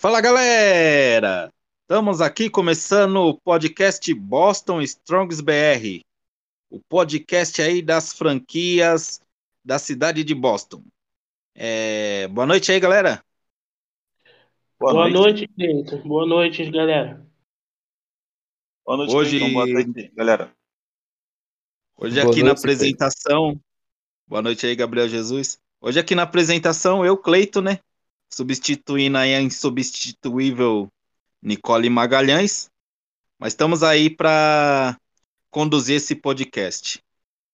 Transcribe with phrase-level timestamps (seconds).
[0.00, 1.52] Fala galera!
[1.82, 6.00] Estamos aqui começando o podcast Boston Strongs BR,
[6.70, 9.20] o podcast aí das franquias
[9.62, 10.82] da cidade de Boston.
[11.54, 12.26] É...
[12.28, 13.22] Boa noite aí, galera.
[14.78, 15.98] Boa, Boa noite, Cleiton.
[16.08, 17.26] Boa noite, galera.
[18.86, 19.38] Boa noite, Hoje...
[19.38, 19.52] Cleiton.
[19.52, 20.56] Boa noite, galera.
[21.98, 23.42] Hoje Boa aqui noite, na apresentação.
[23.48, 23.60] Cleiton.
[24.26, 25.60] Boa noite aí, Gabriel Jesus.
[25.78, 27.80] Hoje aqui na apresentação, eu, Cleito, né?
[28.32, 30.88] Substituindo aí a insubstituível
[31.42, 32.70] Nicole Magalhães.
[33.38, 34.96] Mas estamos aí para
[35.50, 37.02] conduzir esse podcast.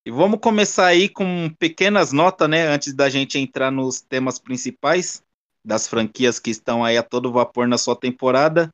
[0.05, 5.23] E vamos começar aí com pequenas notas, né, antes da gente entrar nos temas principais
[5.65, 8.71] das franquias que estão aí a todo vapor na sua temporada.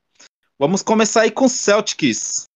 [0.59, 2.47] Vamos começar aí com Celtics,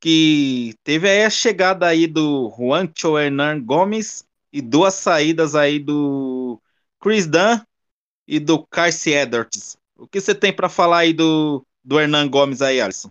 [0.00, 6.60] que teve aí a chegada aí do Juancho Hernan Gomes e duas saídas aí do
[7.00, 7.60] Chris Dunn
[8.30, 9.76] e do Carce Edwards.
[9.98, 13.10] O que você tem para falar aí do, do Hernan Gomes aí, Alisson?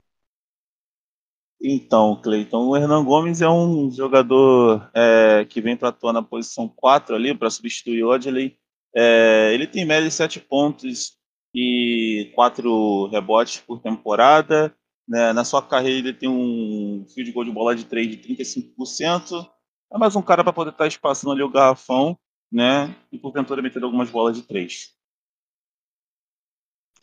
[1.62, 6.70] Então, Cleiton, o Hernan Gomes é um jogador é, que vem para atuar na posição
[6.70, 8.58] 4 ali, para substituir o Odley.
[8.96, 11.18] É, ele tem média de 7 pontos
[11.54, 14.74] e 4 rebotes por temporada.
[15.06, 15.34] Né?
[15.34, 19.46] Na sua carreira ele tem um field goal de bola de 3 de 35%.
[19.92, 22.18] É mais um cara para poder estar tá espaçando ali o garrafão,
[22.50, 22.96] né?
[23.12, 24.98] E porventura meter algumas bolas de 3.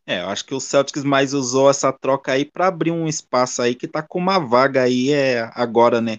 [0.06, 3.60] É, eu acho que o Celtics mais usou essa troca aí para abrir um espaço
[3.60, 6.18] aí que tá com uma vaga aí é agora, né?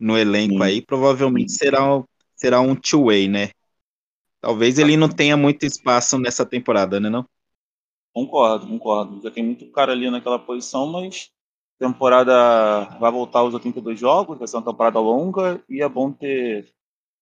[0.00, 0.62] No elenco Sim.
[0.62, 2.02] aí, provavelmente será,
[2.34, 3.50] será um two-way, né?
[4.40, 7.26] Talvez ele não tenha muito espaço nessa temporada, né não?
[8.14, 9.20] Concordo, concordo.
[9.22, 11.30] Já tem muito cara ali naquela posição, mas
[11.78, 16.72] temporada vai voltar aos 82 jogos, vai ser uma temporada longa e é bom ter,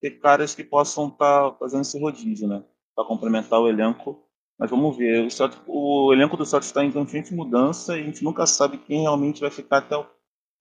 [0.00, 2.62] ter caras que possam estar tá fazendo esse rodízio, né?
[2.94, 4.25] Para complementar o elenco
[4.58, 5.26] mas vamos ver.
[5.26, 8.78] O, Celtic, o elenco do Celtic está em constante mudança e a gente nunca sabe
[8.78, 10.06] quem realmente vai ficar até o,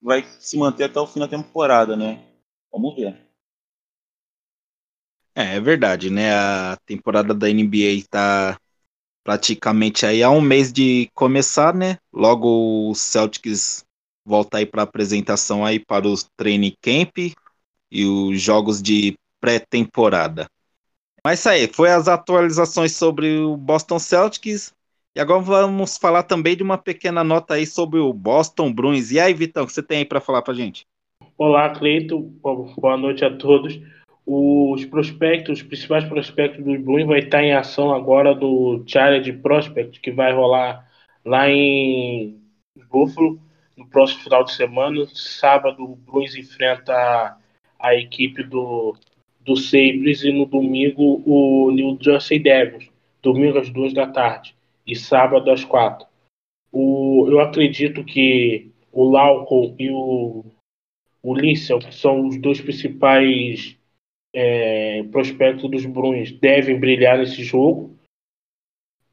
[0.01, 2.23] vai se manter até o fim da temporada, né?
[2.71, 3.17] Vamos ver.
[5.35, 6.33] É, é verdade, né?
[6.33, 8.57] A temporada da NBA está
[9.23, 11.97] praticamente aí há um mês de começar, né?
[12.13, 13.83] Logo o Celtics
[14.25, 17.17] volta aí para apresentação aí para os training camp
[17.91, 20.47] e os jogos de pré-temporada.
[21.25, 24.71] Mas isso aí, foi as atualizações sobre o Boston Celtics.
[25.15, 29.09] E agora vamos falar também de uma pequena nota aí sobre o Boston Bruins.
[29.09, 30.85] E aí, Vitão, o que você tem aí para falar para gente?
[31.35, 32.19] Olá, Cleito.
[32.19, 33.81] Boa noite a todos.
[34.23, 39.99] Os prospectos, os principais prospectos dos Bruins vai estar em ação agora do Challenge Prospect,
[40.01, 40.87] que vai rolar
[41.25, 42.39] lá em
[42.87, 43.39] Buffalo
[43.75, 45.07] no próximo final de semana.
[45.11, 47.35] Sábado, o Bruins enfrenta
[47.79, 48.95] a equipe do
[49.45, 52.89] do Sabres e no domingo o New Jersey Devils,
[53.21, 56.07] domingo às duas da tarde e sábado às quatro.
[56.71, 60.43] O, eu acredito que o Lauco e o,
[61.23, 63.77] Lissel, que são os dois principais
[64.33, 67.95] é, prospectos dos Bruins, devem brilhar nesse jogo.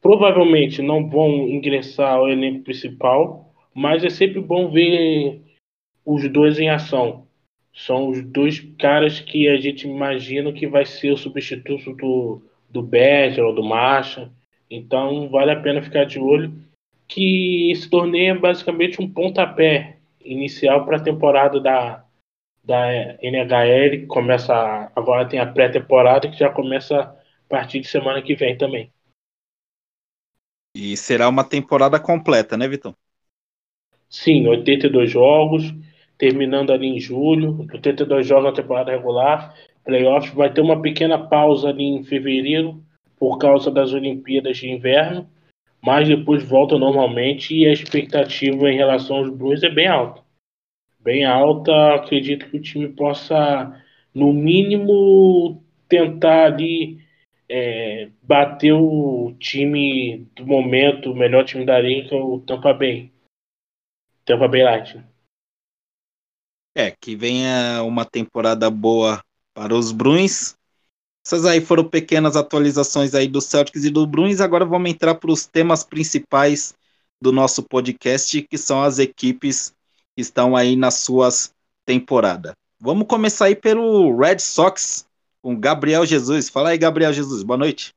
[0.00, 5.40] Provavelmente não vão ingressar ao elenco principal, mas é sempre bom ver
[6.04, 7.21] os dois em ação.
[7.74, 12.82] São os dois caras que a gente imagina que vai ser o substituto do, do
[12.82, 14.30] Berger ou do Marcha.
[14.70, 16.52] Então vale a pena ficar de olho
[17.08, 22.04] que esse torneio é basicamente um pontapé inicial para a temporada da,
[22.64, 22.88] da
[23.22, 27.16] NHL, que começa agora tem a pré-temporada que já começa a
[27.48, 28.90] partir de semana que vem também.
[30.74, 32.96] E será uma temporada completa, né, Vitão?
[34.08, 35.64] Sim, 82 jogos
[36.22, 41.70] terminando ali em julho, 82 jogos na temporada regular, playoffs, vai ter uma pequena pausa
[41.70, 42.80] ali em fevereiro
[43.18, 45.28] por causa das Olimpíadas de Inverno,
[45.84, 50.22] mas depois volta normalmente e a expectativa em relação aos Blues é bem alta.
[51.00, 53.82] Bem alta, acredito que o time possa,
[54.14, 57.00] no mínimo, tentar ali
[57.48, 63.10] é, bater o time do momento, o melhor time da liga, é o Tampa Bay.
[64.24, 65.11] Tampa Bay Lightning.
[66.74, 69.22] É, que venha uma temporada boa
[69.54, 70.54] para os Bruins.
[71.24, 74.40] Essas aí foram pequenas atualizações aí do Celtics e do Bruins.
[74.40, 76.74] Agora vamos entrar para os temas principais
[77.20, 79.72] do nosso podcast, que são as equipes
[80.16, 81.54] que estão aí nas suas
[81.84, 82.52] temporadas.
[82.80, 85.06] Vamos começar aí pelo Red Sox
[85.40, 86.48] com Gabriel Jesus.
[86.48, 87.44] Fala aí, Gabriel Jesus.
[87.44, 87.94] Boa noite.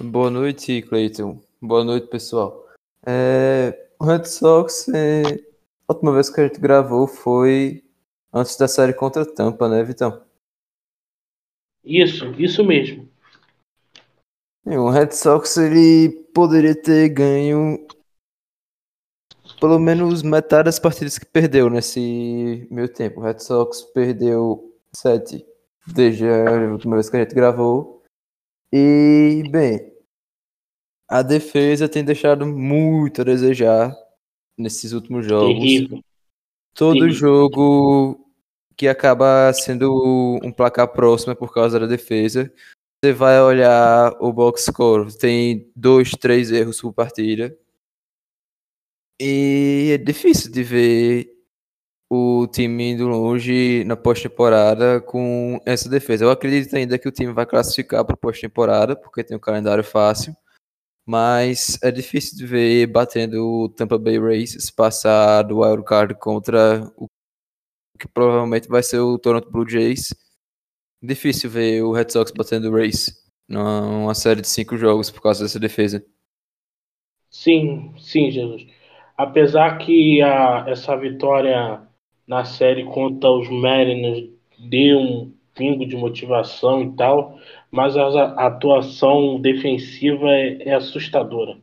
[0.00, 1.40] Boa noite, Cleiton.
[1.60, 2.66] Boa noite, pessoal.
[3.06, 5.22] É, o Red Sox é,
[5.92, 7.84] a última vez que a gente gravou foi
[8.32, 10.24] antes da série contra a Tampa, né, Vitão?
[11.84, 13.08] Isso, isso mesmo.
[14.64, 17.86] O Red Sox ele poderia ter ganho
[19.60, 23.20] pelo menos metade das partidas que perdeu nesse meio tempo.
[23.20, 25.44] O Red Sox perdeu sete
[25.86, 28.02] desde a última vez que a gente gravou.
[28.72, 29.92] E, bem,
[31.08, 33.94] a defesa tem deixado muito a desejar
[34.56, 35.58] nesses últimos jogos.
[35.58, 36.04] Terrível.
[36.74, 37.14] Todo Terrível.
[37.14, 38.26] jogo
[38.76, 42.52] que acaba sendo um placar próximo é por causa da defesa.
[43.04, 47.56] Você vai olhar o box score, tem dois, três erros por partida.
[49.20, 51.32] E é difícil de ver
[52.10, 56.24] o time indo longe na pós-temporada com essa defesa.
[56.24, 60.36] Eu acredito ainda que o time vai classificar para pós-temporada, porque tem um calendário fácil.
[61.06, 65.84] Mas é difícil de ver batendo o Tampa Bay Rays passar do wild
[66.20, 67.06] contra o
[67.98, 70.14] que provavelmente vai ser o Toronto Blue Jays.
[71.02, 75.44] Difícil ver o Red Sox batendo o Rays numa série de cinco jogos por causa
[75.44, 76.04] dessa defesa.
[77.30, 78.66] Sim, sim, Jesus.
[79.16, 81.82] Apesar que a, essa vitória
[82.26, 87.38] na série contra os Mariners deu um pingo de motivação e tal,
[87.72, 91.56] mas a, atuação defensiva é, é assustadora.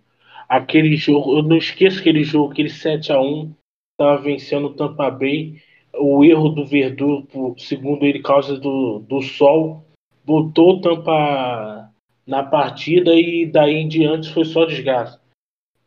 [0.47, 3.53] Aquele jogo, eu não esqueço aquele jogo, aquele 7 a 1
[3.91, 5.61] estava vencendo o Tampa Bay.
[5.93, 7.25] O erro do Verdun,
[7.57, 9.85] segundo ele, causa do, do sol,
[10.25, 11.91] botou o Tampa
[12.25, 15.19] na partida e daí em diante foi só desgaste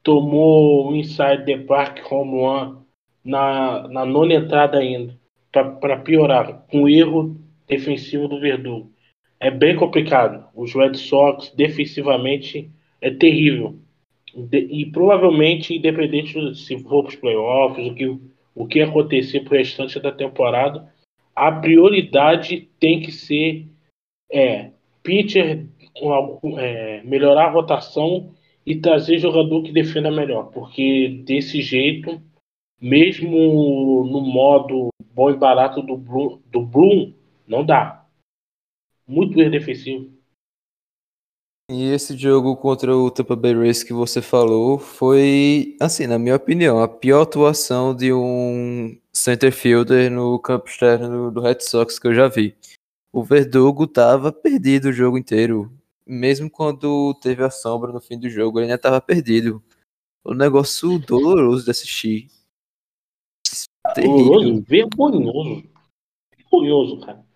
[0.03, 2.85] tomou um inside the park home run
[3.25, 5.17] na, na nona entrada ainda,
[5.53, 7.37] para piorar, com erro
[7.69, 8.92] defensivo do Verdugo.
[9.43, 10.47] É bem complicado.
[10.55, 13.77] Os Red Sox defensivamente é terrível.
[14.33, 18.19] De- e provavelmente, independente de se for para os playoffs, o que,
[18.55, 20.89] o que acontecer para o restante da temporada,
[21.35, 23.67] a prioridade tem que ser
[24.31, 24.71] é,
[25.03, 25.67] pitcher,
[26.59, 28.31] é, melhorar a rotação
[28.65, 32.23] e trazer jogador que defenda melhor, porque desse jeito,
[32.81, 37.13] mesmo no modo bom e barato do Bloom, do Bloom
[37.47, 38.02] não dá.
[39.13, 40.11] Muito erro defensivo.
[41.71, 46.35] E esse jogo contra o Tampa Bay Rays que você falou foi, assim, na minha
[46.35, 52.09] opinião, a pior atuação de um center fielder no campo externo do Red Sox que
[52.09, 52.57] eu já vi.
[53.13, 55.71] O Verdugo tava perdido o jogo inteiro.
[56.07, 59.63] Mesmo quando teve a sombra no fim do jogo, ele ainda tava perdido.
[60.25, 62.29] Um negócio doloroso de assistir.
[63.95, 64.63] Terrível.
[64.67, 65.65] vergonhoso.
[66.39, 67.32] Vergonhoso, cara.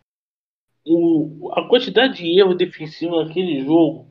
[0.87, 4.07] O, a quantidade de erro defensivo naquele jogo.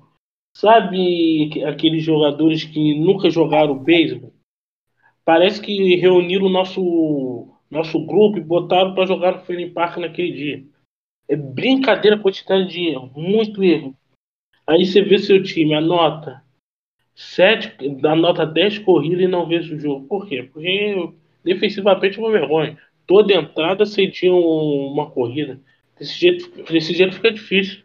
[0.55, 4.33] Sabe que- aqueles jogadores que nunca jogaram beisebol?
[5.23, 10.31] Parece que reuniram o nosso, nosso grupo e botaram para jogar no Fenway Park naquele
[10.31, 10.63] dia.
[11.27, 13.95] É brincadeira a quantidade de erro, muito erro.
[14.67, 16.43] Aí você vê seu time, anota
[17.15, 17.75] 7,
[18.05, 20.07] anota 10 corridas e não vence o jogo.
[20.07, 20.43] Por quê?
[20.43, 21.09] Porque
[21.43, 22.77] defensivamente é uma vergonha.
[23.07, 25.59] Toda entrada sentia uma corrida.
[25.97, 27.83] Desse jeito, desse jeito fica difícil.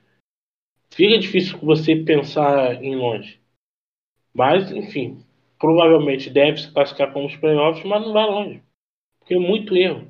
[0.92, 3.40] Fica difícil você pensar em longe.
[4.34, 5.24] Mas, enfim,
[5.58, 8.62] provavelmente deve se classificar como os playoffs, mas não vai longe.
[9.18, 10.08] Porque é muito erro.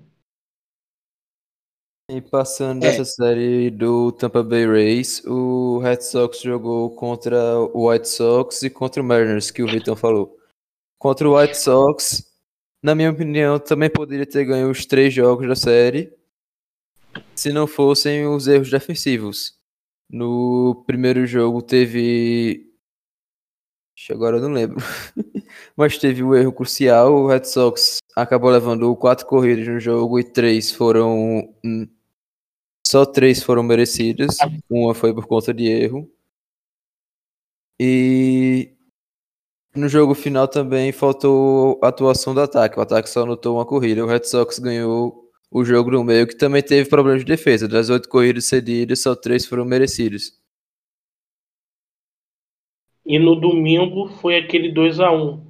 [2.10, 8.08] E passando dessa série do Tampa Bay Rays, o Red Sox jogou contra o White
[8.08, 10.36] Sox e contra o Mariners, que o Vitor falou.
[10.98, 12.28] Contra o White Sox,
[12.82, 16.12] na minha opinião, também poderia ter ganho os três jogos da série,
[17.34, 19.58] se não fossem os erros defensivos.
[20.10, 22.66] No primeiro jogo teve.
[24.10, 24.78] Agora eu não lembro.
[25.76, 27.12] Mas teve o erro crucial.
[27.14, 31.54] O Red Sox acabou levando quatro corridas no jogo e três foram.
[31.64, 31.86] hum,
[32.86, 34.36] Só três foram merecidas.
[34.70, 36.10] Uma foi por conta de erro.
[37.78, 38.74] E
[39.74, 42.78] no jogo final também faltou atuação do ataque.
[42.78, 44.04] O ataque só anotou uma corrida.
[44.04, 45.19] O Red Sox ganhou
[45.50, 47.66] o jogo no meio, que também teve problemas de defesa.
[47.66, 50.38] Das oito corridas cedidas, só três foram merecidas.
[53.04, 55.44] E no domingo foi aquele 2 a 1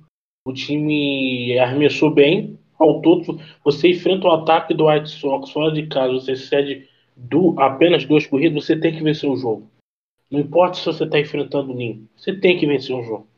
[0.47, 3.23] O time arremessou bem, faltou.
[3.65, 8.27] Você enfrenta o ataque do White Sox fora de casa, você cede du- apenas duas
[8.27, 9.71] corridas, você tem que vencer o jogo.
[10.31, 13.29] Não importa se você está enfrentando o Ninho, você tem que vencer o jogo.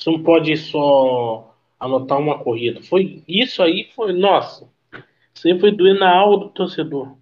[0.00, 2.82] Você não pode só anotar uma corrida.
[2.82, 4.68] Foi isso aí, foi nossa.
[5.44, 7.18] Aí foi doer na alma do torcedor.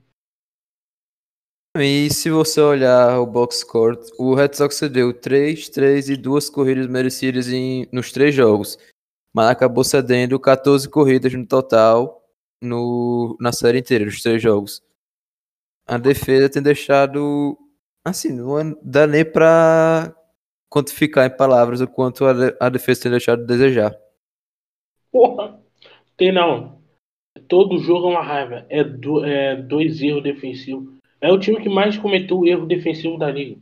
[1.78, 6.50] E se você olhar o box score, o Red Sox cedeu 3, 3 e duas
[6.50, 8.76] corridas merecidas em, nos três jogos.
[9.34, 12.22] Mas acabou cedendo 14 corridas no total
[12.60, 14.82] no, na série inteira, nos três jogos.
[15.86, 17.58] A defesa tem deixado.
[18.04, 20.14] Assim, não é- dá nem pra
[20.70, 23.98] quantificar em palavras o quanto a, a defesa tem deixado de desejar.
[25.10, 25.58] Porra,
[26.18, 26.81] tem não.
[27.52, 28.64] Todo jogo é uma raiva.
[28.70, 30.96] É, do, é dois erros defensivos.
[31.20, 33.60] É o time que mais cometeu erro defensivo da liga.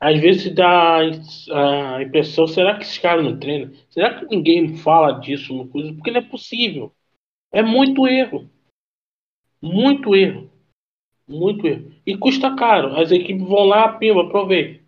[0.00, 3.70] Às vezes dá a impressão, será que esses caras não treinam?
[3.90, 5.68] Será que ninguém fala disso no?
[5.68, 6.90] Porque não é possível.
[7.52, 8.48] É muito erro.
[9.60, 10.50] Muito erro.
[11.28, 11.92] Muito erro.
[12.06, 12.96] E custa caro.
[12.96, 14.82] As equipes vão lá, pimba, aproveita.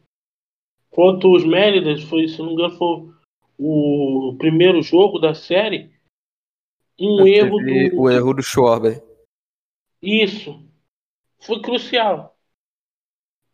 [0.89, 3.11] Quanto os Méridas, foi, se não me engano, foi
[3.59, 5.91] o primeiro jogo da série.
[6.99, 8.01] Um erro do.
[8.01, 9.03] O erro do Schwarber.
[10.03, 10.61] Isso.
[11.41, 12.37] Foi crucial.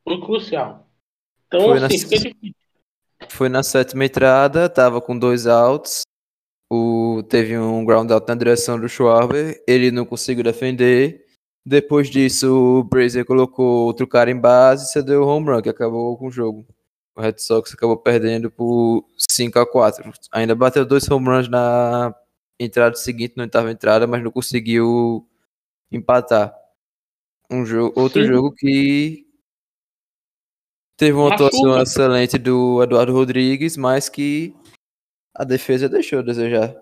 [0.02, 0.88] Foi crucial.
[1.46, 1.88] Então, foi assim, na...
[1.88, 2.54] fica difícil.
[3.28, 6.02] Foi na sétima entrada, tava com dois outs.
[6.70, 7.22] O...
[7.28, 9.62] Teve um ground out na direção do Schwarber.
[9.66, 11.24] Ele não conseguiu defender.
[11.66, 15.68] Depois disso, o Brazier colocou outro cara em base e cedeu o home run, que
[15.68, 16.66] acabou com o jogo.
[17.16, 22.14] O Red Sox acabou perdendo por 5 a 4 Ainda bateu dois home runs na
[22.58, 25.28] entrada seguinte, na oitava entrada, mas não conseguiu
[25.90, 26.54] empatar.
[27.50, 28.28] Um jogo, outro Sim.
[28.28, 29.26] jogo que
[30.96, 34.54] teve uma atuação excelente do Eduardo Rodrigues, mas que
[35.34, 36.75] a defesa deixou a desejar.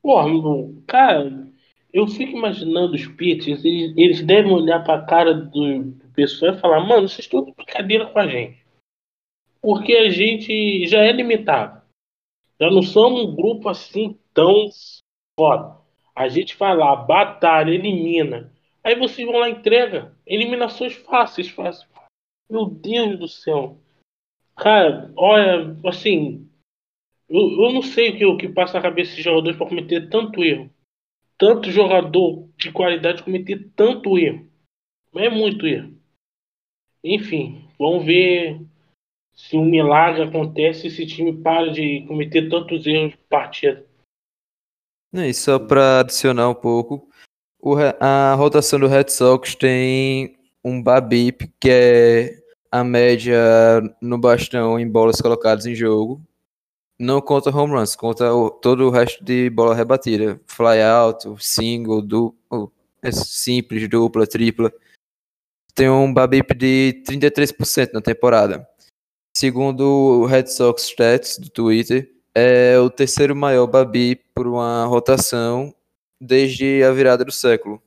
[0.00, 0.28] Porra,
[0.86, 1.48] cara,
[1.92, 6.58] eu fico imaginando os pitchers, eles, eles devem olhar pra cara do, do pessoal e
[6.58, 8.62] falar, mano, vocês estão de brincadeira com a gente.
[9.60, 11.82] Porque a gente já é limitado.
[12.60, 14.68] Já não somos um grupo assim tão
[15.38, 15.78] foda.
[16.14, 18.52] A gente vai lá, batalha, elimina.
[18.84, 20.14] Aí vocês vão lá entrega.
[20.26, 21.88] Eliminações fáceis, fáceis.
[22.50, 23.78] Meu Deus do céu.
[24.56, 26.48] Cara, olha, assim.
[27.28, 30.10] Eu, eu não sei o que, o que passa na cabeça desses jogadores para cometer
[30.10, 30.70] tanto erro
[31.42, 34.48] tanto jogador de qualidade cometer tanto erro.
[35.16, 35.92] É muito erro.
[37.02, 38.60] Enfim, vamos ver
[39.34, 43.84] se um milagre acontece e esse time para de cometer tantos erros de partida.
[45.12, 47.08] E só para adicionar um pouco,
[48.00, 53.38] a rotação do Red Sox tem um Babip, que é a média
[54.00, 56.20] no bastão em bolas colocadas em jogo,
[56.98, 60.40] não conta home runs, conta o, todo o resto de bola rebatida.
[60.46, 64.72] Fly out, single, duplo, é simples, dupla, tripla.
[65.74, 68.66] Tem um BABIP de 33% na temporada.
[69.36, 75.74] Segundo o Red Sox Stats do Twitter, é o terceiro maior BABIP por uma rotação
[76.20, 77.82] desde a virada do século.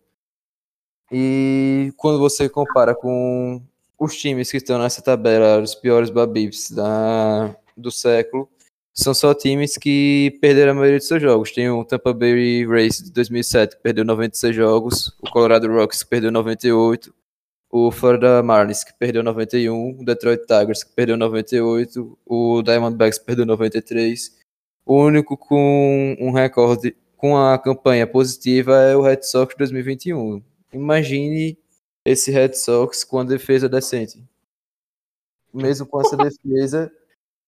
[1.12, 3.62] E quando você compara com
[3.98, 8.50] os times que estão nessa tabela, os piores BABIPs da, do século,
[8.94, 11.52] são só times que perderam a maioria de seus jogos.
[11.52, 16.32] Tem o Tampa Bay Race de 2007, que perdeu 96 jogos, o Colorado Rocks, perdeu
[16.32, 17.14] 98,
[17.78, 23.46] o Florida Marlins, que perdeu 91, o Detroit Tigers, que perdeu 98, o Diamondbacks, perdeu
[23.46, 24.34] 93.
[24.86, 30.42] O único com um recorde, com a campanha positiva, é o Red Sox 2021.
[30.72, 31.58] Imagine
[32.06, 34.24] esse Red Sox com a defesa decente.
[35.54, 36.90] Mesmo com essa defesa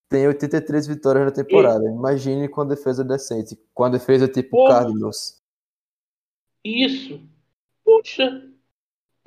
[0.09, 1.85] tem 83 vitórias na temporada.
[1.85, 3.57] Imagine com a defesa decente.
[3.73, 4.79] Com a defesa tipo Porra.
[4.79, 5.41] Cardinals.
[6.65, 7.21] Isso.
[7.85, 8.56] Puxa.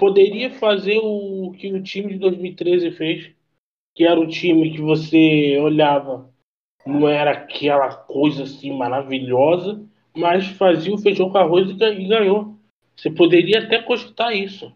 [0.01, 3.35] Poderia fazer o que o time de 2013 fez.
[3.95, 6.33] Que era o time que você olhava.
[6.87, 9.87] Não era aquela coisa assim maravilhosa.
[10.17, 12.57] Mas fazia o feijão com arroz e ganhou.
[12.97, 14.75] Você poderia até cogitar isso.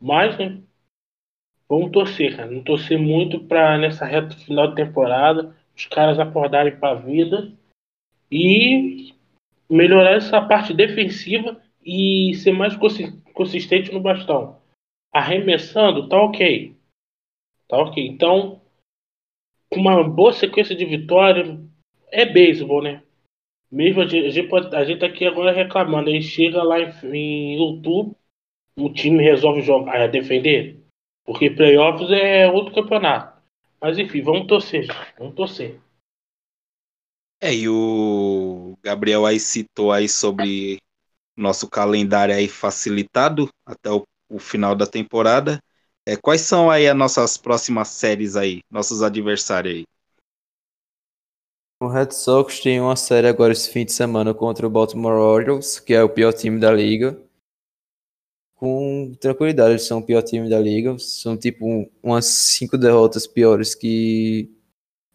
[0.00, 0.60] Mas, né?
[1.68, 2.48] Vamos torcer, cara.
[2.48, 7.52] Vamos torcer muito para nessa reta final de temporada os caras acordarem para a vida
[8.30, 9.14] e
[9.70, 13.23] melhorar essa parte defensiva e ser mais consistente
[13.92, 14.60] no bastão.
[15.12, 16.76] Arremessando, tá ok.
[17.68, 18.06] Tá ok.
[18.06, 18.60] Então,
[19.72, 21.58] uma boa sequência de vitória,
[22.08, 23.02] é beisebol, né?
[23.70, 26.78] Mesmo a gente, a gente, pode, a gente tá aqui agora reclamando, aí chega lá
[26.80, 28.16] em, em outubro,
[28.76, 30.80] o time resolve jogar, é, defender.
[31.24, 33.42] Porque playoffs é outro campeonato.
[33.80, 34.86] Mas enfim, vamos torcer,
[35.18, 35.80] vamos torcer.
[37.40, 40.78] É, e o Gabriel aí citou aí sobre
[41.36, 45.58] nosso calendário aí facilitado até o, o final da temporada.
[46.06, 49.84] É, quais são aí as nossas próximas séries aí, nossos adversários aí?
[51.80, 55.78] O Red Sox tem uma série agora esse fim de semana contra o Baltimore Orioles,
[55.78, 57.18] que é o pior time da liga
[58.64, 59.72] com tranquilidade.
[59.72, 60.98] Eles são o pior time da liga.
[60.98, 64.50] São tipo umas cinco derrotas piores que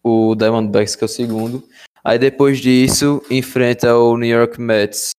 [0.04, 1.68] o Diamondbacks, que é o segundo.
[2.04, 5.10] Aí depois disso, enfrenta o New York Mets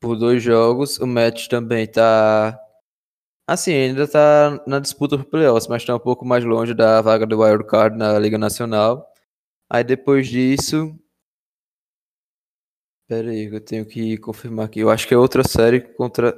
[0.00, 0.98] por dois jogos.
[0.98, 2.58] O Mets também tá
[3.48, 7.26] Assim, ainda tá na disputa por playoffs, mas tá um pouco mais longe da vaga
[7.26, 9.10] do Wild Card na Liga Nacional.
[9.70, 10.94] Aí depois disso.
[13.08, 14.80] Pera aí, eu tenho que confirmar aqui.
[14.80, 16.34] Eu acho que é outra série contra.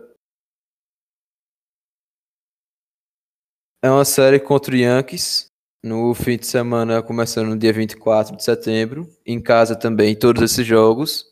[3.82, 5.46] É uma série contra o Yankees.
[5.82, 9.08] No fim de semana, começando no dia 24 de setembro.
[9.26, 11.29] Em casa também, todos esses jogos.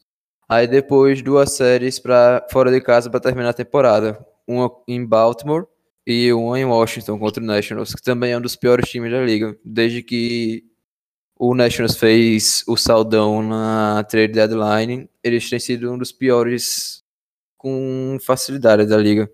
[0.48, 5.66] Aí depois duas séries para fora de casa para terminar a temporada uma em Baltimore
[6.06, 9.22] e uma em Washington contra o Nationals, que também é um dos piores times da
[9.22, 10.64] liga, desde que
[11.38, 17.04] o Nationals fez o saldão na trade deadline, eles têm sido um dos piores
[17.58, 19.30] com facilidade da liga.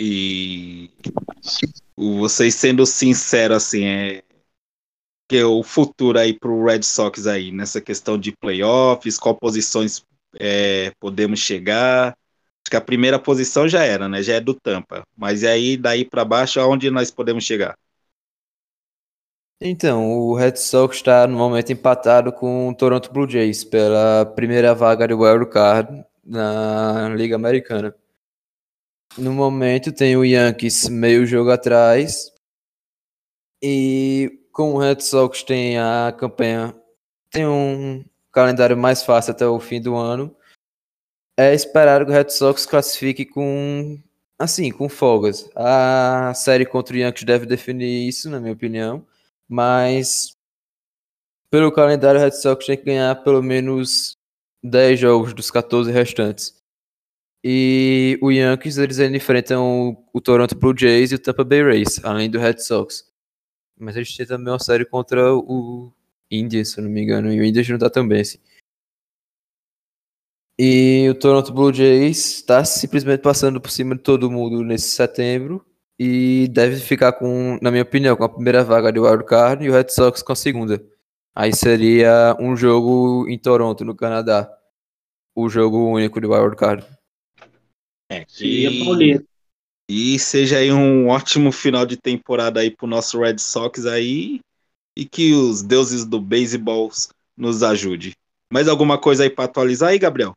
[0.00, 0.90] E
[1.96, 4.22] vocês sendo sinceros assim, é
[5.28, 10.04] que é o futuro aí pro Red Sox aí nessa questão de playoffs, qual posições
[10.38, 12.08] é, podemos chegar?
[12.62, 14.22] Acho que a primeira posição já era, né?
[14.22, 15.02] Já é do Tampa.
[15.16, 17.76] Mas aí, daí para baixo, aonde nós podemos chegar?
[19.62, 24.74] Então, o Red Sox está no momento empatado com o Toronto Blue Jays pela primeira
[24.74, 27.94] vaga do Wild Card na Liga Americana.
[29.18, 32.32] No momento tem o Yankees meio jogo atrás
[33.62, 36.74] e com o Red Sox tem a campanha
[37.30, 40.34] tem um calendário mais fácil até o fim do ano
[41.38, 43.98] é esperar que o Red Sox classifique com
[44.38, 45.48] assim, com folgas.
[45.54, 49.06] A série contra o Yankees deve definir isso, na minha opinião,
[49.48, 50.36] mas
[51.50, 54.16] pelo calendário o Red Sox tem que ganhar pelo menos
[54.62, 56.60] 10 jogos dos 14 restantes.
[57.42, 62.30] E o Yankees eles enfrentam o, Toronto Blue Jays e o Tampa Bay Rays, além
[62.30, 63.04] do Red Sox.
[63.78, 65.90] Mas eles têm também uma série contra o
[66.30, 68.38] Indians, se eu não me engano, e o Indians não tá tão bem assim.
[70.58, 75.64] E o Toronto Blue Jays está simplesmente passando por cima de todo mundo nesse setembro
[75.98, 79.70] e deve ficar com, na minha opinião, com a primeira vaga de wild card e
[79.70, 80.84] o Red Sox com a segunda.
[81.34, 84.50] Aí seria um jogo em Toronto, no Canadá.
[85.34, 86.84] O jogo único de wild card.
[88.10, 89.18] É, e,
[89.88, 94.40] e seja aí um ótimo final de temporada aí pro nosso Red Sox aí
[94.96, 96.90] e que os deuses do beisebol
[97.36, 98.14] nos ajude.
[98.52, 100.36] Mais alguma coisa aí para atualizar aí, Gabriel?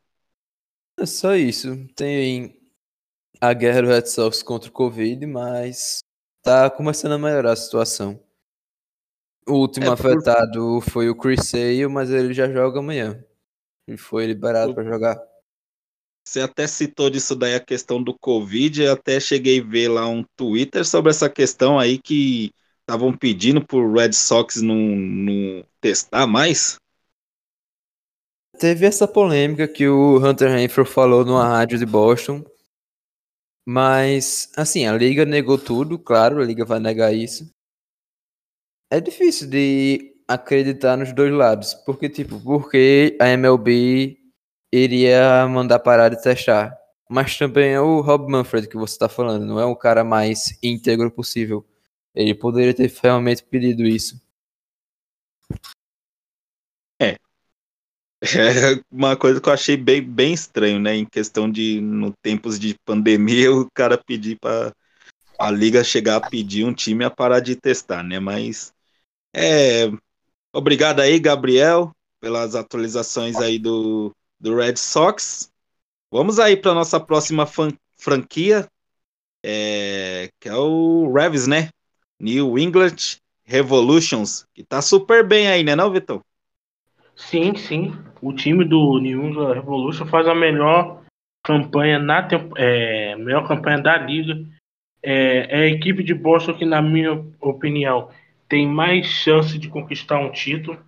[0.98, 1.88] É só isso.
[1.96, 2.56] Tem
[3.42, 6.00] a guerra do Red Sox contra o Covid, mas
[6.42, 8.22] tá começando a melhorar a situação.
[9.48, 10.90] O último é, afetado por...
[10.90, 13.24] foi o Chris Sale, mas ele já joga amanhã.
[13.88, 14.76] Ele foi liberado o...
[14.76, 15.22] para jogar.
[16.26, 20.08] Você até citou disso daí a questão do Covid, eu até cheguei a ver lá
[20.08, 26.28] um Twitter sobre essa questão aí que estavam pedindo pro Red Sox não, não testar
[26.28, 26.76] mais.
[28.60, 32.44] Teve essa polêmica que o Hunter Renfrew falou numa rádio de Boston.
[33.66, 37.50] Mas, assim, a liga negou tudo, claro, a liga vai negar isso.
[38.92, 44.18] É difícil de acreditar nos dois lados, porque, tipo, porque a MLB
[44.72, 46.78] iria mandar parar de testar.
[47.10, 50.58] Mas também é o Rob Manfred que você está falando, não é o cara mais
[50.62, 51.66] íntegro possível.
[52.16, 54.22] Ele poderia ter realmente pedido isso.
[57.02, 57.18] É, é
[58.92, 60.96] uma coisa que eu achei bem, bem estranho, né?
[60.96, 64.74] Em questão de, no tempos de pandemia, o cara pedir para
[65.38, 68.20] a liga chegar a pedir um time a parar de testar, né?
[68.20, 68.74] Mas
[69.36, 69.92] é.
[70.54, 75.52] Obrigado aí, Gabriel, pelas atualizações aí do, do Red Sox.
[76.12, 77.48] Vamos aí para nossa próxima
[77.98, 78.70] franquia,
[79.44, 81.70] é, que é o Revs, né?
[82.24, 85.92] New England Revolutions, que tá super bem aí, né, não?
[87.14, 87.94] Sim, sim.
[88.22, 91.02] O time do New England Revolution faz a melhor
[91.44, 94.42] campanha na é, melhor campanha da liga.
[95.04, 98.10] É, é, a equipe de Boston que, na minha opinião,
[98.48, 100.80] tem mais chance de conquistar um título.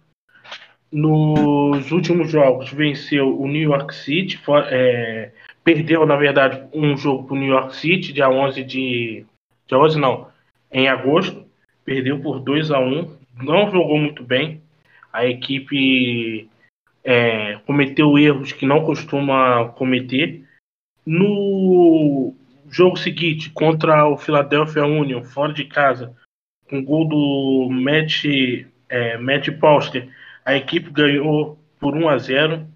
[0.90, 5.32] Nos últimos jogos venceu o New York City, é,
[5.66, 9.26] perdeu na verdade um jogo para o New York City dia 11 de
[9.68, 10.28] dia 11 não,
[10.76, 11.46] em agosto,
[11.86, 14.62] perdeu por 2 a 1, não jogou muito bem,
[15.14, 16.50] a equipe
[17.02, 20.44] é, cometeu erros que não costuma cometer.
[21.06, 22.36] No
[22.70, 26.14] jogo seguinte, contra o Philadelphia Union, fora de casa,
[26.70, 28.26] com gol do Matt,
[28.90, 30.10] é, Matt Poster,
[30.44, 32.68] a equipe ganhou por 1 a 0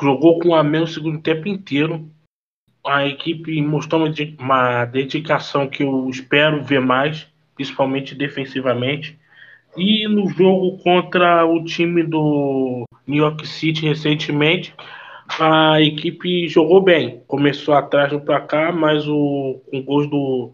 [0.00, 2.10] jogou com a menos o segundo tempo inteiro.
[2.86, 4.06] A equipe mostrou
[4.38, 9.18] uma dedicação que eu espero ver mais, principalmente defensivamente.
[9.76, 14.72] E no jogo contra o time do New York City recentemente,
[15.38, 17.20] a equipe jogou bem.
[17.26, 20.52] Começou atrás no placar, mas o, com gols do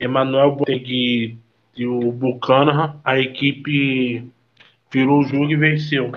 [0.00, 1.38] Emmanuel Boateng
[1.76, 4.30] e o Buchanan, a equipe
[4.92, 6.12] virou o jogo e venceu.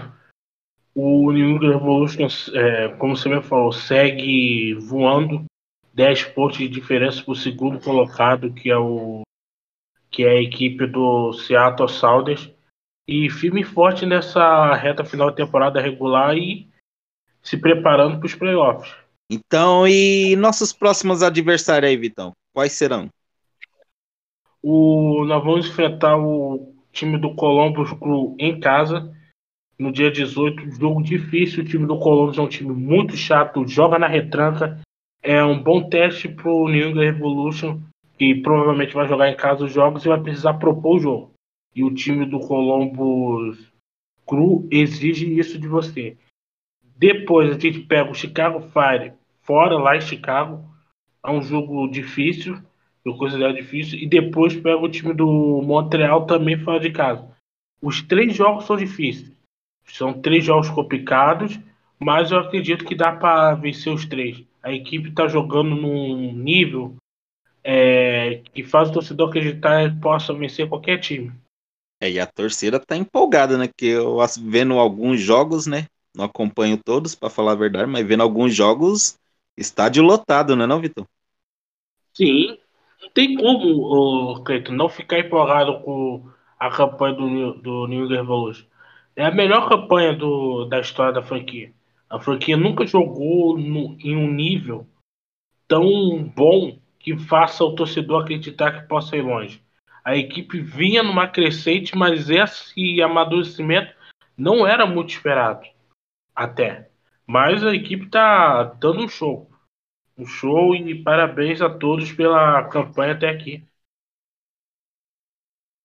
[0.96, 5.44] O New England Revolution, é, como você me falou, segue voando
[5.94, 9.24] 10 pontos de diferença para o segundo colocado, que é o
[10.10, 12.50] que é a equipe do Seattle Sounders,
[13.06, 16.70] e firme e forte nessa reta final de temporada regular e
[17.42, 18.96] se preparando para os playoffs.
[19.30, 22.32] Então, e nossos próximos adversários aí, Vitão?
[22.54, 23.10] Quais serão?
[24.62, 29.14] O, nós vamos enfrentar o time do Columbus Crew em casa
[29.78, 30.72] no dia 18.
[30.72, 31.64] Jogo difícil.
[31.64, 34.80] O time do Columbus é um time muito chato, joga na retranca.
[35.22, 37.80] É um bom teste para o New England Revolution,
[38.18, 41.32] que provavelmente vai jogar em casa os jogos e vai precisar propor o jogo.
[41.76, 43.72] E o time do Columbus
[44.26, 46.18] Crew exige isso de você.
[46.98, 50.64] Depois a gente pega o Chicago Fire fora lá em Chicago.
[51.26, 52.58] É um jogo difícil,
[53.04, 54.00] eu considero difícil.
[54.00, 57.28] E depois pega o time do Montreal também fora de casa.
[57.82, 59.35] Os três jogos são difíceis.
[59.88, 61.60] São três jogos complicados,
[62.00, 64.43] mas eu acredito que dá para vencer os três.
[64.62, 66.95] A equipe está jogando num nível
[67.63, 71.32] é, que faz o torcedor acreditar que possa vencer qualquer time.
[72.00, 73.69] É, e a torcida tá empolgada, né?
[73.76, 75.88] Que eu vendo alguns jogos, né?
[76.15, 79.17] Não acompanho todos, para falar a verdade, mas vendo alguns jogos,
[79.58, 81.06] estádio lotado, não é não, Vitor?
[82.13, 82.58] Sim.
[83.02, 86.28] Não tem como, Cleiton, não ficar empolgado com
[86.60, 88.65] a campanha do, do New England Revolution.
[89.15, 91.71] É a melhor campanha do, da história da franquia.
[92.10, 94.88] A franquia nunca jogou no, em um nível
[95.67, 99.63] tão bom que faça o torcedor acreditar que possa ir longe.
[100.04, 103.93] A equipe vinha numa crescente, mas esse amadurecimento
[104.38, 105.65] não era muito esperado.
[106.36, 106.89] Até.
[107.25, 109.49] Mas a equipe está dando um show.
[110.17, 113.63] Um show e parabéns a todos pela campanha até aqui.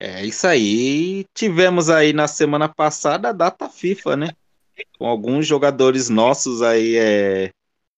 [0.00, 1.26] É isso aí.
[1.34, 4.28] Tivemos aí na semana passada a data FIFA, né?
[4.98, 7.50] Com alguns jogadores nossos aí é,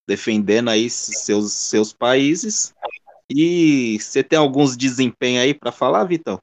[0.06, 2.74] defendendo aí seus, seus países.
[3.30, 6.40] E você tem alguns desempenhos aí para falar, Vitão?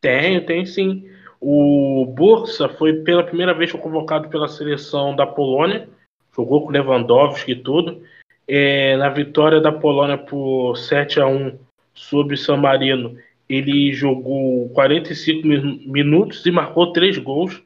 [0.00, 1.10] Tenho, tenho sim.
[1.40, 5.88] O Bursa foi pela primeira vez convocado pela seleção da Polônia,
[6.34, 8.02] jogou com Lewandowski e tudo.
[8.46, 11.58] É, na vitória da Polônia por 7 a 1
[11.94, 13.16] sobre San Marino,
[13.50, 17.60] ele jogou 45 minutos e marcou três gols.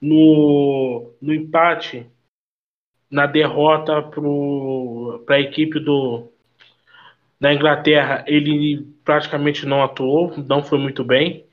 [0.00, 2.06] No, no empate,
[3.10, 4.00] na derrota
[5.26, 6.32] para a equipe do,
[7.38, 11.44] da Inglaterra, ele praticamente não atuou, não foi muito bem.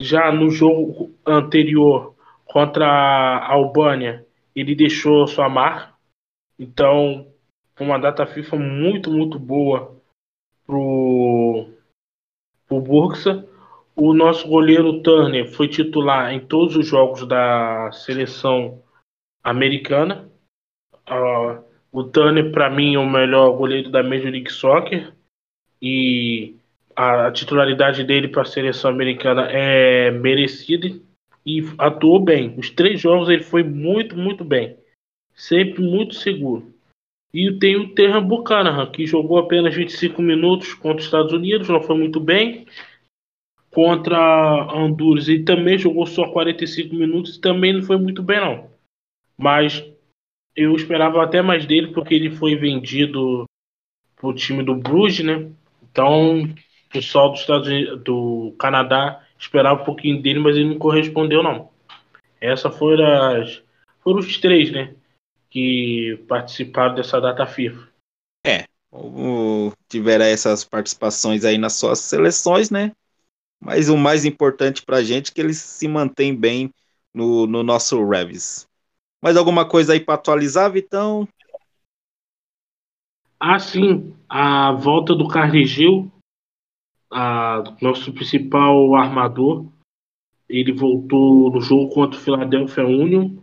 [0.00, 5.92] Já no jogo anterior contra a Albânia, ele deixou sua marca.
[6.56, 7.26] Então,
[7.80, 10.00] uma data FIFA muito, muito boa
[10.64, 11.25] pro,
[12.66, 13.46] pro Bursa.
[13.94, 18.82] O nosso goleiro Turner foi titular em todos os jogos da seleção
[19.42, 20.30] americana.
[21.08, 25.14] Uh, o Turner, para mim, é o melhor goleiro da Major League Soccer.
[25.80, 26.56] E
[26.94, 30.88] a titularidade dele para a seleção americana é merecida
[31.44, 32.54] e atuou bem.
[32.58, 34.76] Os três jogos ele foi muito, muito bem.
[35.34, 36.74] Sempre muito seguro.
[37.36, 41.82] E tem o Terra Buchanan, que jogou apenas 25 minutos contra os Estados Unidos, não
[41.82, 42.66] foi muito bem.
[43.70, 48.70] Contra Honduras, ele também jogou só 45 minutos e também não foi muito bem, não.
[49.36, 49.84] Mas
[50.56, 53.44] eu esperava até mais dele, porque ele foi vendido
[54.16, 55.50] para o time do Bruges, né?
[55.82, 56.54] Então, o
[56.90, 61.68] pessoal dos Estados Unidos, do Canadá esperava um pouquinho dele, mas ele não correspondeu, não.
[62.40, 63.44] Essa foram
[64.02, 64.94] foram os três, né?
[65.56, 67.88] Que participaram dessa data FIFA.
[68.46, 68.66] É,
[69.88, 72.92] tiveram essas participações aí nas suas seleções, né?
[73.58, 76.70] Mas o mais importante pra gente é que eles se mantêm bem
[77.14, 78.68] no, no nosso Revis.
[79.22, 81.26] Mais alguma coisa aí para atualizar, Vitão?
[83.40, 86.06] Ah, sim, a volta do Carnegie,
[87.10, 89.64] a, nosso principal armador,
[90.50, 93.38] ele voltou no jogo contra o Philadelphia Union,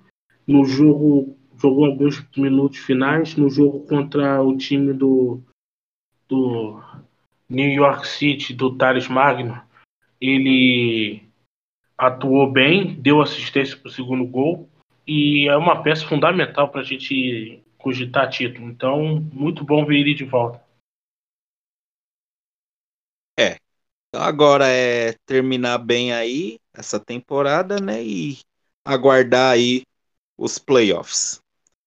[0.45, 5.41] no jogo jogou alguns minutos finais, no jogo contra o time do,
[6.27, 6.83] do
[7.47, 9.61] New York City, do Thales Magno,
[10.19, 11.23] ele
[11.97, 14.69] atuou bem, deu assistência para o segundo gol
[15.07, 18.69] e é uma peça fundamental para a gente cogitar título.
[18.69, 20.61] Então, muito bom ver ele de volta.
[23.39, 23.55] É.
[24.09, 28.03] Então agora é terminar bem aí essa temporada, né?
[28.03, 28.37] E
[28.85, 29.83] aguardar aí
[30.37, 31.42] os playoffs.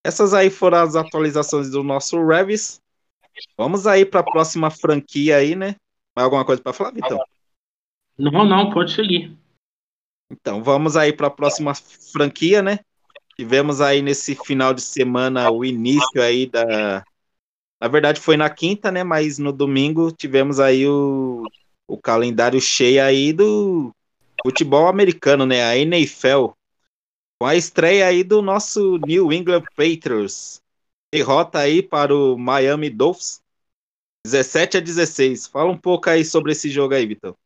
[0.06, 2.80] Essas aí foram as atualizações do nosso Revis.
[3.58, 5.74] Vamos aí para a próxima franquia aí, né?
[6.14, 7.18] Mais alguma coisa para falar, Vitão?
[8.16, 9.36] Não, não, pode seguir.
[10.30, 12.78] Então, vamos aí para a próxima franquia, né?
[13.36, 17.04] Tivemos aí nesse final de semana o início aí da.
[17.80, 19.02] Na verdade, foi na quinta, né?
[19.02, 21.42] Mas no domingo tivemos aí o,
[21.88, 23.90] o calendário cheio aí do
[24.44, 25.64] futebol americano, né?
[25.64, 26.52] A NFL.
[27.38, 30.62] Com a estreia aí do nosso New England Patriots.
[31.12, 33.42] Derrota aí para o Miami Dolphins.
[34.26, 35.46] 17 a 16.
[35.46, 37.36] Fala um pouco aí sobre esse jogo aí, Vitor.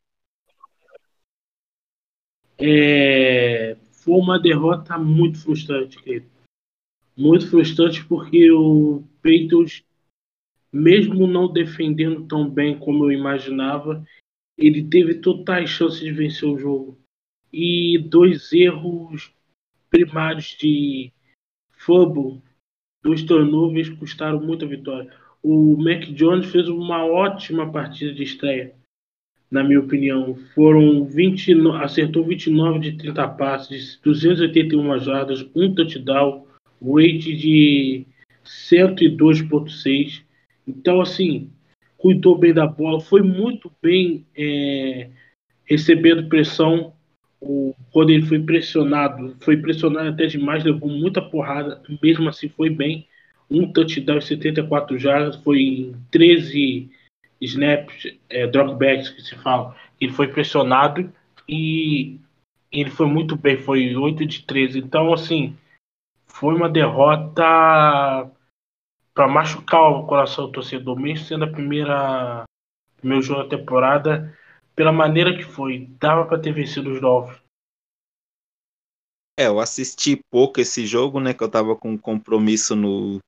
[2.57, 6.29] É, foi uma derrota muito frustrante, querido.
[7.17, 9.83] Muito frustrante porque o Peitos,
[10.71, 14.05] mesmo não defendendo tão bem como eu imaginava,
[14.57, 16.97] ele teve totais chances de vencer o jogo.
[17.51, 19.33] E dois erros
[19.91, 21.11] primários de
[21.77, 22.41] fumble,
[23.03, 25.13] dois turnovers custaram muito a vitória.
[25.43, 28.73] O Mac Jones fez uma ótima partida de estreia
[29.51, 30.35] na minha opinião.
[30.55, 36.47] Foram 20, acertou 29 de 30 passes, 281 jardas, um touchdown,
[36.81, 38.05] rate de
[38.45, 40.23] 102.6.
[40.65, 41.51] Então, assim,
[41.97, 45.09] cuidou bem da bola, foi muito bem é,
[45.65, 46.93] recebendo pressão.
[47.39, 52.69] O, quando ele foi pressionado, foi pressionado até demais, levou muita porrada, mesmo assim foi
[52.69, 53.07] bem.
[53.49, 56.89] Um touchdown e 74 jardas, foi em 13
[57.41, 61.11] snaps, é, dropbacks que se fala, ele foi pressionado
[61.49, 62.17] e
[62.71, 64.79] ele foi muito bem, foi 8 de 13.
[64.79, 65.57] Então, assim,
[66.27, 68.31] foi uma derrota
[69.13, 72.43] para machucar o coração do torcedor, mesmo sendo a primeira
[73.03, 74.37] meu jogo da temporada,
[74.75, 77.40] pela maneira que foi, dava para ter vencido os Dolphins.
[79.41, 83.19] É, eu assisti pouco esse jogo, né, que eu tava com compromisso no,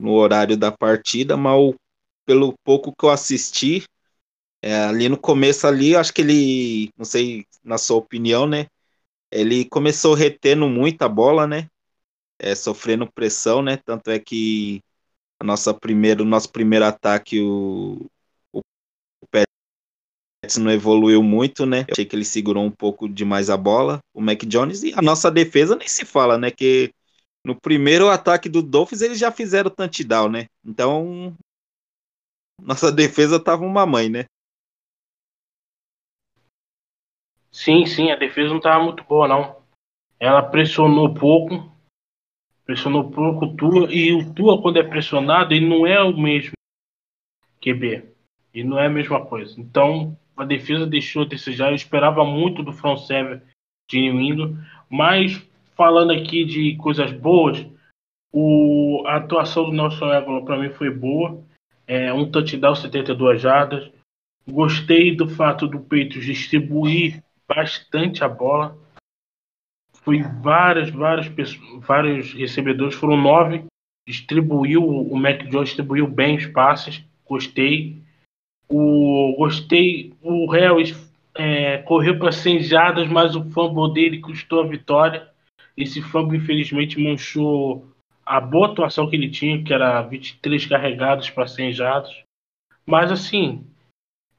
[0.00, 1.74] no horário da partida, mas
[2.26, 3.84] pelo pouco que eu assisti,
[4.62, 8.66] é, ali no começo ali, acho que ele, não sei, na sua opinião, né?
[9.30, 11.68] Ele começou retendo muita bola, né?
[12.38, 13.76] É, sofrendo pressão, né?
[13.78, 14.82] Tanto é que
[15.40, 17.46] a nossa primeiro, o nosso primeiro ataque, o,
[17.96, 18.10] o, o
[20.44, 21.80] Pets não evoluiu muito, né?
[21.88, 25.00] Eu achei que ele segurou um pouco demais a bola, o Mac Jones, e a
[25.00, 26.50] nossa defesa nem se fala, né?
[26.50, 26.92] Que
[27.44, 30.46] no primeiro ataque do Dolphins eles já fizeram touchdown, né?
[30.64, 31.34] Então
[32.60, 34.24] nossa defesa tava uma mãe, né?
[37.50, 39.62] Sim, sim, a defesa não tava muito boa, não.
[40.18, 41.72] Ela pressionou pouco,
[42.64, 46.52] pressionou pouco o Tua, e o Tua, quando é pressionado, ele não é o mesmo
[47.60, 48.12] QB.
[48.52, 49.60] Ele não é a mesma coisa.
[49.60, 51.70] Então, a defesa deixou a desejar.
[51.70, 53.40] Eu esperava muito do front seven
[53.90, 57.66] de New England, mas falando aqui de coisas boas,
[58.32, 61.44] o, a atuação do Nelson Aguilar para mim foi boa
[61.86, 63.90] é, um touchdown, 72 jardas.
[64.46, 68.76] Gostei do fato do Peitos distribuir bastante a bola.
[70.02, 73.64] Foi várias, várias pessoas, vários recebedores, foram nove.
[74.06, 77.02] Distribuiu, o Mac Jones distribuiu bem os passes.
[77.26, 78.02] Gostei.
[78.68, 80.12] O, gostei.
[80.22, 80.94] O Harris
[81.34, 85.28] é, correu para 100 jardas, mas o fumble dele custou a vitória.
[85.76, 87.86] Esse fumble, infelizmente, manchou
[88.24, 92.24] a boa atuação que ele tinha, que era 23 carregados para 100 jados.
[92.86, 93.66] Mas assim,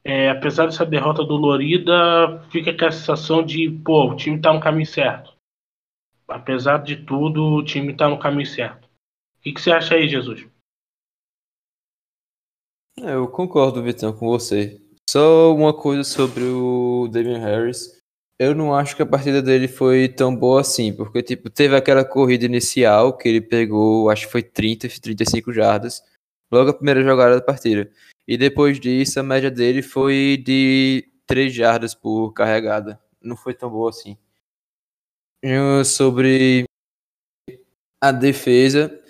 [0.04, 4.60] é, apesar dessa derrota dolorida, fica com a sensação de, pô, o time está no
[4.60, 5.34] caminho certo.
[6.28, 8.84] Apesar de tudo, o time está no caminho certo.
[8.84, 10.46] O que, que, você acha aí, Jesus?
[13.00, 14.80] É, eu concordo, Vitão, com você.
[15.08, 17.96] Só uma coisa sobre o Damian Harris
[18.38, 22.04] eu não acho que a partida dele foi tão boa assim, porque tipo, teve aquela
[22.04, 26.04] corrida inicial que ele pegou, acho que foi 30, 35 jardas,
[26.52, 27.90] logo a primeira jogada da partida.
[28.28, 33.00] E depois disso, a média dele foi de 3 jardas por carregada.
[33.22, 34.18] Não foi tão boa assim.
[35.84, 36.64] Sobre
[38.02, 39.00] a defesa,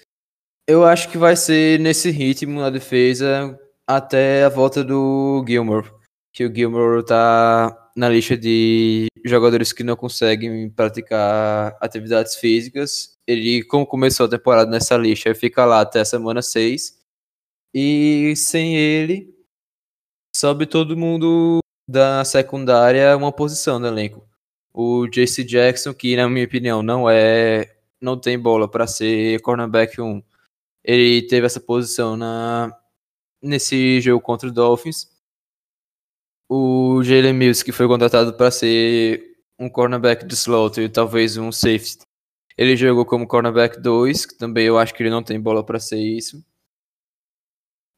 [0.68, 5.90] eu acho que vai ser nesse ritmo a defesa até a volta do Gilmore.
[6.32, 13.16] Que o Gilmore tá na lista de jogadores que não conseguem praticar atividades físicas.
[13.26, 16.98] Ele, como começou a temporada nessa lista, fica lá até a semana 6.
[17.74, 19.34] E sem ele,
[20.36, 24.26] sobe todo mundo da secundária uma posição no elenco.
[24.72, 30.00] O JC Jackson, que na minha opinião não é não tem bola para ser cornerback
[30.00, 30.22] 1.
[30.84, 32.76] Ele teve essa posição na
[33.46, 35.08] nesse jogo contra o Dolphins
[36.48, 41.50] o Jalen Mills, que foi contratado para ser um cornerback de slot e talvez um
[41.50, 41.98] safety.
[42.56, 45.80] Ele jogou como cornerback 2, que também eu acho que ele não tem bola para
[45.80, 46.44] ser isso.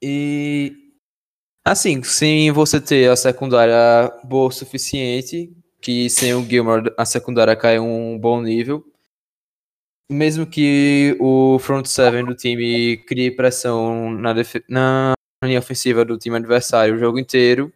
[0.03, 0.89] E
[1.69, 7.55] Assim, sem você ter a secundária boa o suficiente, que sem o Gilmore a secundária
[7.55, 8.83] cai um bom nível,
[10.11, 14.33] mesmo que o front seven do time crie pressão na,
[14.67, 15.13] na
[15.45, 17.73] linha ofensiva do time adversário o jogo inteiro,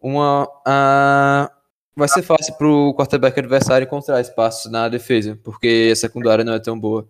[0.00, 1.50] uma, a,
[1.96, 6.54] vai ser fácil para o quarterback adversário encontrar espaços na defesa, porque a secundária não
[6.54, 7.08] é tão boa.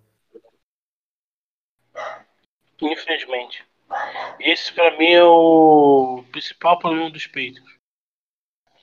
[2.80, 3.64] Infelizmente.
[4.40, 7.62] Esse para mim é o principal problema dos peitos.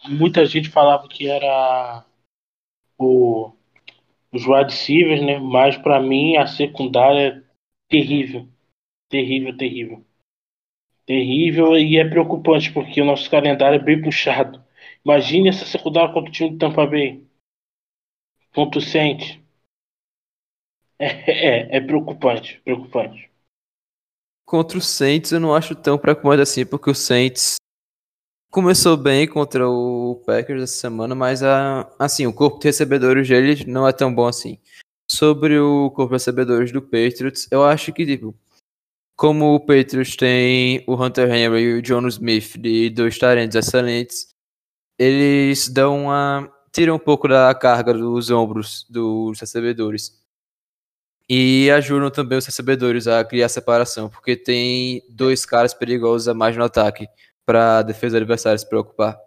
[0.07, 2.05] Muita gente falava que era
[2.97, 3.51] o,
[4.31, 5.39] os wide receivers, né?
[5.39, 7.43] Mas para mim a secundária é
[7.89, 8.47] terrível.
[9.09, 10.05] Terrível, terrível.
[11.09, 14.63] Terrível e é preocupante porque o nosso calendário é bem puxado.
[15.03, 17.25] Imagine essa secundária contra o time do Tampa Bay.
[18.79, 19.39] Saints.
[20.99, 23.27] É, é, é preocupante, preocupante.
[24.45, 27.55] Contra o Saints eu não acho tão preocupante assim, porque o Saints
[28.51, 33.65] começou bem contra o Packers essa semana, mas a, assim, o corpo de recebedores dele
[33.65, 34.59] não é tão bom assim.
[35.09, 38.35] Sobre o corpo de recebedores do Patriots, eu acho que, tipo,
[39.19, 44.33] como o Patriots tem o Hunter Henry e o John Smith de dois talentos excelentes,
[44.97, 46.49] eles dão uma.
[46.73, 50.17] tiram um pouco da carga dos ombros dos recebedores
[51.29, 56.55] e ajudam também os recebedores a criar separação, porque tem dois caras perigosos a mais
[56.55, 57.05] no ataque
[57.45, 59.19] para a defesa adversária se preocupar.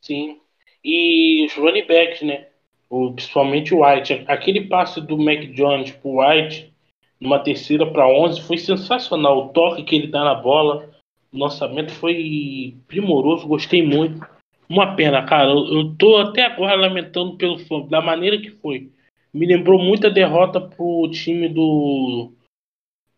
[0.00, 0.40] Sim.
[0.82, 2.48] E os running backs, né?
[2.90, 4.24] O, principalmente o White.
[4.26, 6.74] Aquele passe do Mac Jones pro White,
[7.20, 9.46] numa terceira para 11, foi sensacional.
[9.46, 10.88] O toque que ele dá na bola,
[11.32, 14.26] o lançamento foi primoroso, gostei muito.
[14.68, 15.50] Uma pena, cara.
[15.50, 18.90] Eu, eu tô até agora lamentando pelo da maneira que foi
[19.32, 22.32] me lembrou muito a derrota pro time do.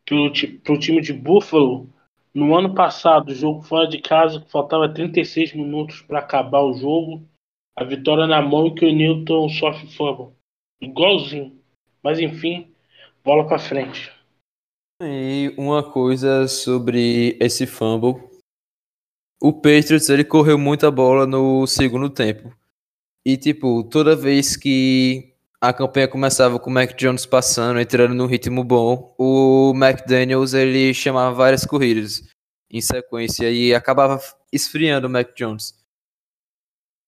[0.04, 0.32] Pro,
[0.64, 1.88] pro time de Buffalo
[2.34, 7.26] no ano passado, jogo fora de casa, que faltava 36 minutos para acabar o jogo.
[7.76, 10.34] A vitória na mão e que o Newton sofre fumble.
[10.80, 11.58] Igualzinho.
[12.02, 12.70] Mas enfim,
[13.24, 14.12] bola para frente.
[15.02, 18.22] E uma coisa sobre esse fumble.
[19.40, 22.54] O Patriots ele correu muita bola no segundo tempo.
[23.24, 28.26] E tipo, toda vez que a campanha começava com o Mac Jones passando, entrando num
[28.26, 29.14] ritmo bom.
[29.18, 32.28] O McDaniels ele chamava várias corridas
[32.70, 34.20] em sequência e acabava
[34.52, 35.74] esfriando o Mac Jones.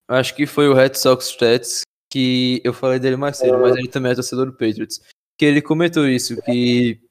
[0.07, 3.87] Acho que foi o Red Sox Stats que eu falei dele mais cedo, mas ele
[3.87, 5.01] também é torcedor do Patriots.
[5.43, 7.01] Que ele comentou isso, que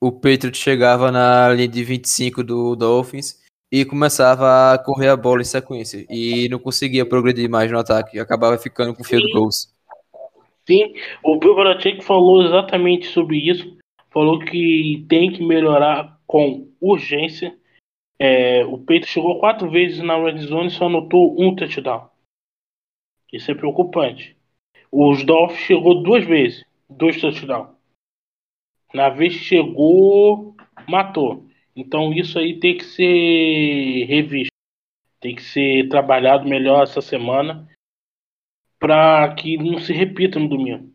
[0.00, 5.40] o Patriots chegava na linha de 25 do Dolphins e começava a correr a bola
[5.40, 9.72] em sequência e não conseguia progredir mais no ataque, acabava ficando com field goals.
[10.66, 13.78] Sim, o Bill Belichick falou exatamente sobre isso.
[14.10, 17.56] Falou que tem que melhorar com urgência.
[18.18, 22.08] É, o Peito chegou quatro vezes na red zone e só anotou um touchdown.
[23.32, 24.36] Isso é preocupante.
[24.90, 26.64] Os Dolphins chegou duas vezes,
[26.96, 27.70] dois touchdowns.
[28.92, 30.54] Na vez que chegou,
[30.88, 31.46] matou.
[31.74, 34.52] Então isso aí tem que ser revisto.
[35.20, 37.68] Tem que ser trabalhado melhor essa semana
[38.78, 40.92] para que não se repita no domingo.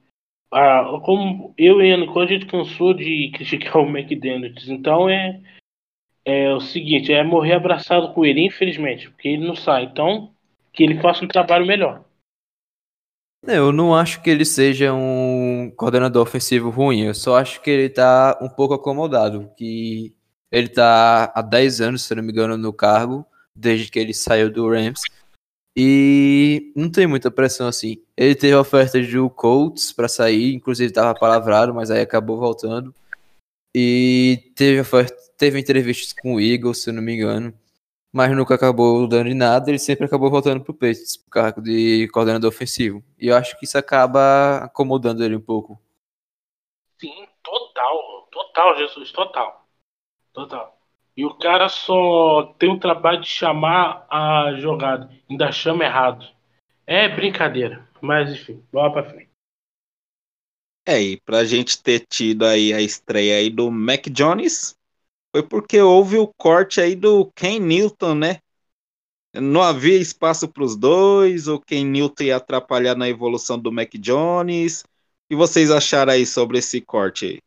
[0.52, 4.68] Ah, como eu e a a gente cansou de criticar o McDaniels.
[4.68, 5.42] Então é,
[6.26, 9.86] é o seguinte, é morrer abraçado com ele, infelizmente, porque ele não sai.
[9.86, 10.34] Então,
[10.74, 12.07] que ele faça um trabalho melhor.
[13.46, 17.70] É, eu não acho que ele seja um coordenador ofensivo ruim, eu só acho que
[17.70, 20.16] ele tá um pouco acomodado, que
[20.52, 24.52] ele tá há 10 anos, se não me engano, no cargo, desde que ele saiu
[24.52, 25.02] do Rams.
[25.76, 28.02] E não tem muita pressão assim.
[28.18, 32.94] Ele teve oferta de Colts para sair, inclusive estava palavrado, mas aí acabou voltando.
[33.76, 37.54] E teve oferta, teve entrevistas com o Eagles, se não me engano,
[38.12, 39.70] mas nunca acabou dando em nada.
[39.70, 43.04] Ele sempre acabou voltando para o Patriots, pro cargo de coordenador ofensivo.
[43.20, 45.80] E eu acho que isso acaba acomodando ele um pouco.
[47.00, 49.68] Sim, total, total, Jesus, total,
[50.34, 50.78] total.
[51.16, 55.10] E o cara só tem o trabalho de chamar a jogada.
[55.30, 56.26] Ainda chama errado.
[56.86, 57.88] É brincadeira.
[58.02, 59.30] Mas enfim, vamos pra frente.
[60.88, 64.77] É, e pra gente ter tido aí a estreia aí do Mac Jones,
[65.38, 68.40] foi porque houve o corte aí do Ken Newton, né?
[69.36, 73.94] Não havia espaço para os dois, o Ken Newton ia atrapalhar na evolução do Mac
[74.00, 74.82] Jones.
[74.82, 74.86] O
[75.30, 77.40] que vocês acharam aí sobre esse corte aí?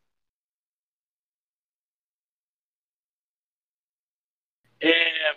[4.80, 5.36] É,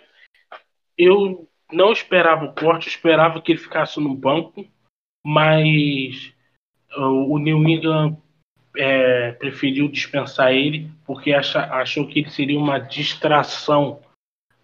[0.96, 4.64] eu não esperava o corte, esperava que ele ficasse no banco,
[5.26, 6.32] mas
[6.96, 8.16] o New England
[8.76, 14.00] é, preferiu dispensar ele porque acha, achou que ele seria uma distração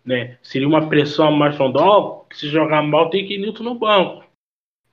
[0.05, 0.39] né?
[0.43, 3.75] Seria uma pressão a mais falando, que se jogar mal tem que ir Newton no
[3.75, 4.25] banco.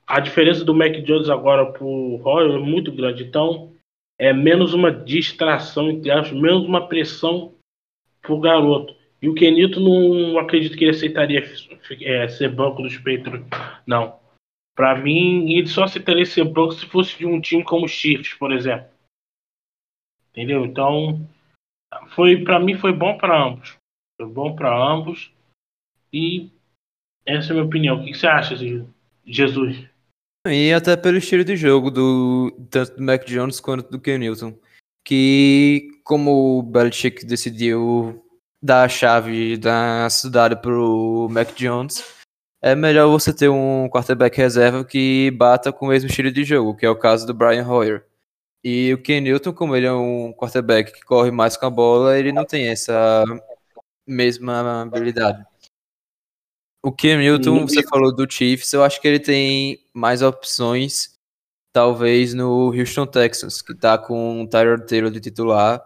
[0.05, 3.23] A diferença do Mac Jones agora pro Royal é muito grande.
[3.23, 3.73] Então,
[4.19, 7.53] é menos uma distração, entre menos uma pressão
[8.21, 8.95] pro garoto.
[9.21, 11.43] E o Kenito não acredito que ele aceitaria
[12.01, 13.47] é, ser banco dos Patriots,
[13.85, 14.19] não.
[14.75, 18.35] Para mim, ele só aceitaria ser banco se fosse de um time como o Chiefs,
[18.35, 18.85] por exemplo.
[20.37, 20.65] Entendeu?
[20.65, 21.27] Então,
[22.13, 23.75] foi para mim foi bom para ambos.
[24.21, 25.33] Foi bom para ambos.
[26.13, 26.51] E
[27.25, 27.99] essa é a minha opinião.
[27.99, 28.55] O que você acha,
[29.25, 29.83] Jesus?
[30.47, 34.55] E até pelo estilo de jogo do tanto do Mac Jones quanto do Ken Newton.
[35.03, 38.23] Que como o Belichick decidiu
[38.61, 42.15] dar a chave da cidade pro Mac Jones,
[42.61, 46.75] é melhor você ter um quarterback reserva que bata com o mesmo estilo de jogo,
[46.75, 48.05] que é o caso do Brian Hoyer.
[48.63, 52.17] E o Ken Newton, como ele é um quarterback que corre mais com a bola,
[52.17, 53.23] ele não tem essa
[54.05, 55.45] mesma habilidade.
[56.83, 61.15] O Cam Newton, você falou do Chiefs, eu acho que ele tem mais opções,
[61.73, 65.83] talvez no Houston Texans, que tá com o Tyler Taylor de titular,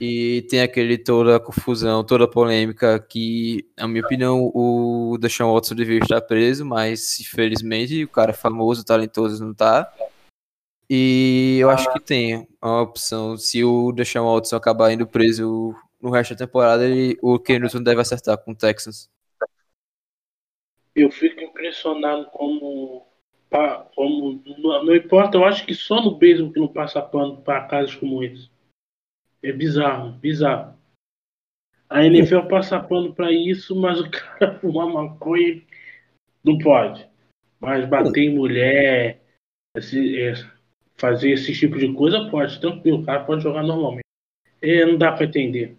[0.00, 5.52] e tem aquele toda a confusão, toda a polêmica que, na minha opinião, o Deshaun
[5.52, 9.92] Watson devia estar preso, mas infelizmente o cara famoso, talentoso não tá.
[10.90, 16.10] E eu acho que tem uma opção, se o Deshaun Watson acabar indo preso no
[16.10, 19.10] resto da temporada, ele, o Ken Newton deve acertar com o Texans
[21.00, 23.06] eu fico impressionado como,
[23.94, 27.66] como não, não, importa, eu acho que só no beisebol que não passa pano para
[27.66, 28.50] casos como esse.
[29.42, 30.76] É bizarro, bizarro.
[31.88, 35.62] A NFL passa pano para isso, mas o cara fumar maconha
[36.42, 37.08] não pode.
[37.60, 39.22] Mas bater em mulher,
[39.76, 40.32] esse, é,
[40.98, 44.04] fazer esse tipo de coisa pode, tranquilo, o cara pode jogar normalmente.
[44.60, 45.76] É, não dá para entender.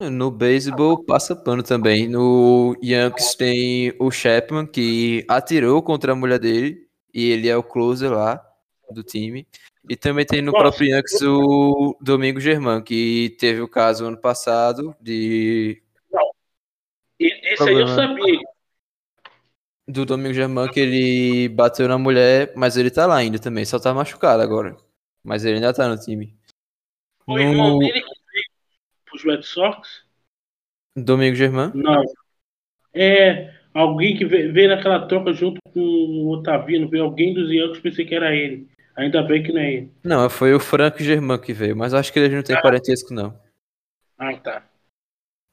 [0.00, 2.08] No beisebol passa pano também.
[2.08, 7.62] No Yankees tem o Chapman que atirou contra a mulher dele e ele é o
[7.62, 8.44] closer lá
[8.90, 9.46] do time.
[9.88, 10.64] E também tem no Nossa.
[10.64, 15.82] próprio Yankees o Domingo Germán, que teve o caso ano passado de.
[16.10, 16.30] Não.
[17.18, 18.40] Esse aí eu sabia.
[19.92, 23.78] Do Domingo Germán que ele bateu na mulher, mas ele tá lá ainda também, só
[23.78, 24.74] tá machucado agora.
[25.22, 26.34] Mas ele ainda tá no time.
[27.26, 27.50] Foi no...
[27.50, 30.02] irmão dele que os Red Sox?
[30.96, 31.72] Domingo Germán?
[31.74, 32.02] Não.
[32.94, 38.06] É alguém que veio naquela troca junto com o Otavino, veio alguém dos Yankees, pensei
[38.06, 38.68] que era ele.
[38.96, 39.92] Ainda bem que não é ele.
[40.02, 42.62] Não, foi o Frank Germán que veio, mas acho que ele não tem ah.
[42.62, 43.38] parentesco, não.
[44.18, 44.66] Ah, tá.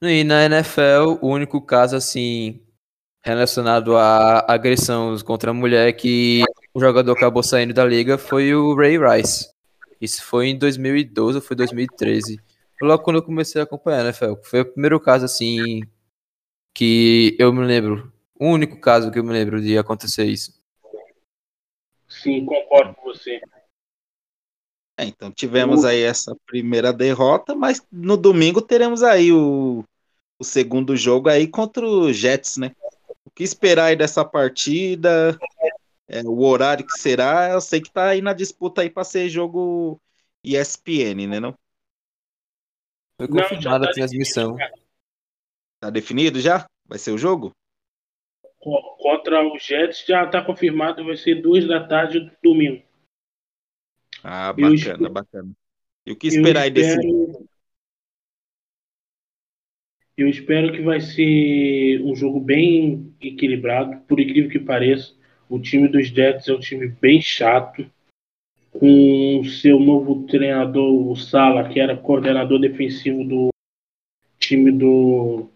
[0.01, 2.61] E na NFL, o único caso, assim,
[3.23, 6.43] relacionado à agressão contra a mulher que
[6.73, 9.49] o jogador acabou saindo da liga foi o Ray Rice.
[9.99, 12.39] Isso foi em 2012 ou foi 2013
[12.85, 14.41] logo quando eu comecei a acompanhar, né, Fel?
[14.43, 15.81] Foi o primeiro caso, assim,
[16.73, 18.11] que eu me lembro.
[18.39, 20.57] O único caso que eu me lembro de acontecer isso.
[22.07, 23.41] Sim, concordo com você.
[24.97, 29.83] É, então tivemos aí essa primeira derrota, mas no domingo teremos aí o,
[30.37, 32.75] o segundo jogo aí contra o Jets, né?
[33.29, 35.39] O que esperar aí dessa partida?
[36.07, 37.51] É, o horário que será?
[37.51, 40.01] Eu sei que tá aí na disputa aí para ser jogo
[40.43, 41.55] ESPN, né, não?
[43.19, 44.55] Foi confirmada tá a transmissão.
[44.55, 44.81] Definido,
[45.79, 46.65] tá definido já?
[46.87, 47.51] Vai ser o jogo?
[48.57, 52.83] Contra os Jets já tá confirmado, vai ser duas da tarde do domingo.
[54.23, 55.51] Ah, bacana, eu, bacana.
[56.03, 56.97] E o que esperar aí desse
[60.19, 65.13] Eu espero que vai ser um jogo bem equilibrado, por incrível que pareça.
[65.47, 67.89] O time dos Jets é um time bem chato
[68.69, 73.47] com seu novo treinador, o Sala, que era coordenador defensivo do
[74.37, 75.49] time do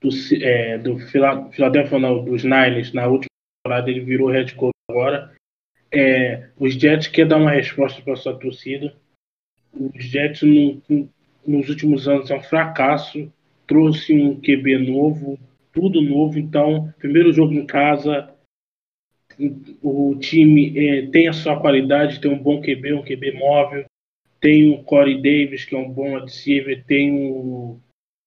[0.00, 0.08] do,
[0.42, 0.98] é, do
[1.52, 3.30] Philadelphia, não, dos Niners, na última
[3.62, 5.32] temporada ele virou head coach agora.
[5.92, 8.96] É, os Jets quer dar uma resposta para sua torcida.
[9.72, 11.08] Os Jets no,
[11.46, 13.32] nos últimos anos é um fracasso.
[13.70, 15.38] Trouxe um QB novo,
[15.72, 16.36] tudo novo.
[16.36, 18.34] Então, primeiro jogo em casa,
[19.80, 23.84] o time é, tem a sua qualidade, tem um bom QB, um QB móvel,
[24.40, 27.78] tem o Corey Davis, que é um bom receiver, tem o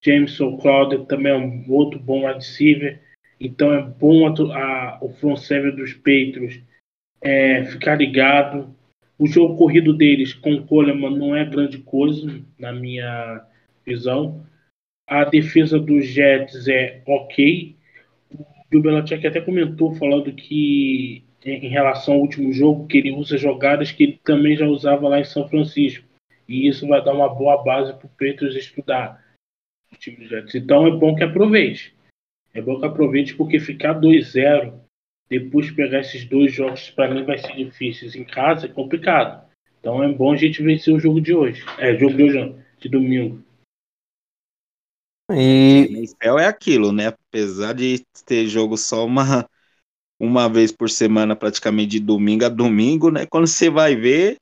[0.02, 3.02] Jameson Crowder, também é um outro bom receiver.
[3.38, 6.62] Então é bom a, a, o front seven dos Patriots
[7.22, 8.74] é, ficar ligado.
[9.20, 13.46] O jogo corrido deles com o Coleman não é grande coisa, na minha
[13.86, 14.46] visão.
[15.08, 17.76] A defesa dos Jets é ok.
[18.74, 23.92] O Belichick até comentou falando que em relação ao último jogo, que ele usa jogadas
[23.92, 26.08] que ele também já usava lá em São Francisco.
[26.48, 29.22] E isso vai dar uma boa base para o Patriots estudar.
[29.92, 30.56] O time do Jets.
[30.56, 31.94] Então é bom que aproveite.
[32.54, 34.74] É bom que aproveite porque ficar 2-0
[35.30, 39.44] depois pegar esses dois jogos para mim vai ser difíceis em casa é complicado.
[39.80, 41.64] Então é bom a gente vencer o jogo de hoje.
[41.78, 43.44] É, jogo de hoje, de domingo.
[45.32, 47.08] E NFL é aquilo, né?
[47.08, 49.50] Apesar de ter jogo só uma,
[50.20, 53.26] uma vez por semana, praticamente de domingo a domingo, né?
[53.26, 54.38] Quando você vai ver,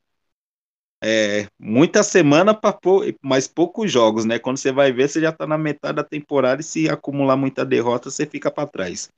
[1.03, 4.39] é muita semana para pou, mais poucos jogos, né?
[4.39, 7.65] Quando você vai ver, você já tá na metade da temporada e se acumular muita
[7.65, 9.09] derrota, você fica para trás.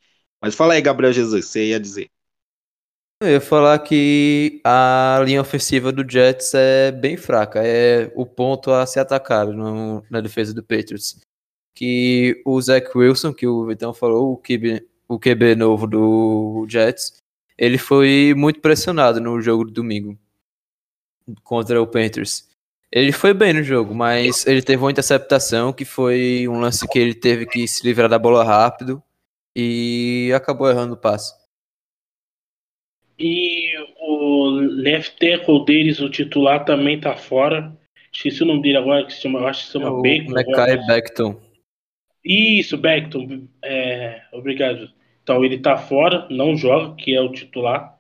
[0.42, 2.10] Mas fala aí, Gabriel Jesus, você ia dizer.
[3.22, 8.70] Eu ia falar que a linha ofensiva do Jets é bem fraca, é o ponto
[8.70, 11.23] a ser atacado no, na defesa do Patriots
[11.74, 17.22] que o Zach Wilson, que o Vitão falou, o QB, o QB novo do Jets,
[17.58, 20.18] ele foi muito pressionado no jogo do domingo
[21.44, 22.50] contra o Panthers.
[22.92, 27.00] Ele foi bem no jogo, mas ele teve uma interceptação que foi um lance que
[27.00, 29.02] ele teve que se livrar da bola rápido
[29.56, 31.34] e acabou errando o passe.
[33.18, 37.76] E o left tackle deles, o titular, também tá fora.
[38.12, 40.32] Esqueci o nome dele agora, que se chama, acho que se chama é Bacon.
[40.32, 41.43] Mackay Beckton.
[42.24, 43.48] Isso, Beckton.
[43.62, 44.90] É, obrigado.
[45.22, 47.98] Então ele tá fora, não joga, que é o titular.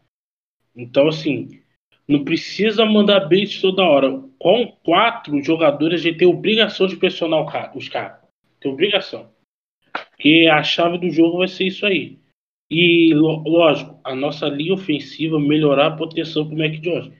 [0.75, 1.61] Então, assim,
[2.07, 4.21] não precisa mandar blitz toda hora.
[4.39, 7.45] Com quatro jogadores, a gente tem obrigação de pressionar
[7.75, 8.19] os caras.
[8.59, 9.31] Tem obrigação.
[9.91, 12.19] Porque a chave do jogo vai ser isso aí.
[12.69, 17.11] E, lógico, a nossa linha ofensiva melhorar a proteção pro Mac Jones.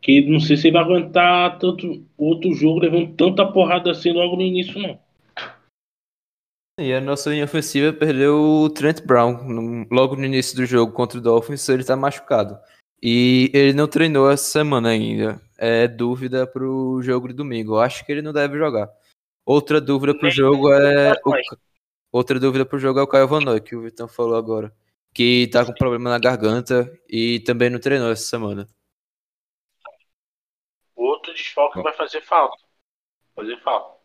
[0.00, 4.36] Que não sei se ele vai aguentar tanto outro jogo levando tanta porrada assim logo
[4.36, 5.00] no início, não.
[6.80, 11.18] E a nossa linha ofensiva perdeu o Trent Brown logo no início do jogo contra
[11.18, 12.56] o Dolphins, ele tá machucado.
[13.02, 15.40] E ele não treinou essa semana ainda.
[15.58, 17.74] É dúvida pro jogo de domingo.
[17.74, 18.88] Eu acho que ele não deve jogar.
[19.44, 21.14] Outra dúvida pro jogo é.
[21.24, 21.32] O,
[22.12, 24.72] outra dúvida pro jogo é o Caio Van que o Vitão falou agora.
[25.12, 28.68] Que tá com problema na garganta e também não treinou essa semana.
[30.94, 32.56] Outro desfalque vai fazer falta.
[33.34, 33.97] Fazer falta.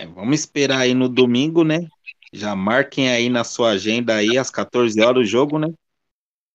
[0.00, 1.86] É, vamos esperar aí no domingo, né?
[2.32, 5.68] Já marquem aí na sua agenda aí às 14 horas o jogo, né?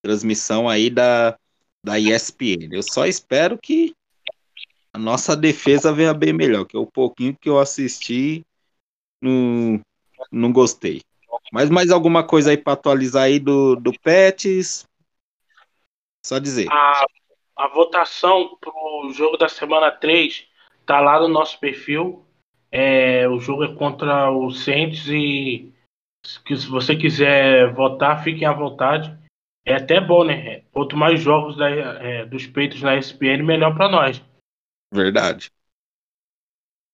[0.01, 1.37] Transmissão aí da,
[1.83, 2.69] da ESPN.
[2.71, 3.93] Eu só espero que
[4.91, 8.43] a nossa defesa venha bem melhor, que é o pouquinho que eu assisti
[9.21, 9.79] não,
[10.31, 11.03] não gostei.
[11.53, 14.87] Mas mais alguma coisa aí para atualizar aí do, do Pets?
[16.25, 16.67] Só dizer.
[16.71, 17.05] A,
[17.57, 20.47] a votação pro jogo da semana 3
[20.83, 22.25] tá lá no nosso perfil.
[22.77, 25.73] É, o jogo é contra o Saints e
[26.25, 29.17] se você quiser votar, fiquem à vontade.
[29.65, 30.59] É até bom, né?
[30.73, 34.21] Quanto mais jogos da, é, dos peitos na ESPN, melhor para nós.
[34.93, 35.49] Verdade.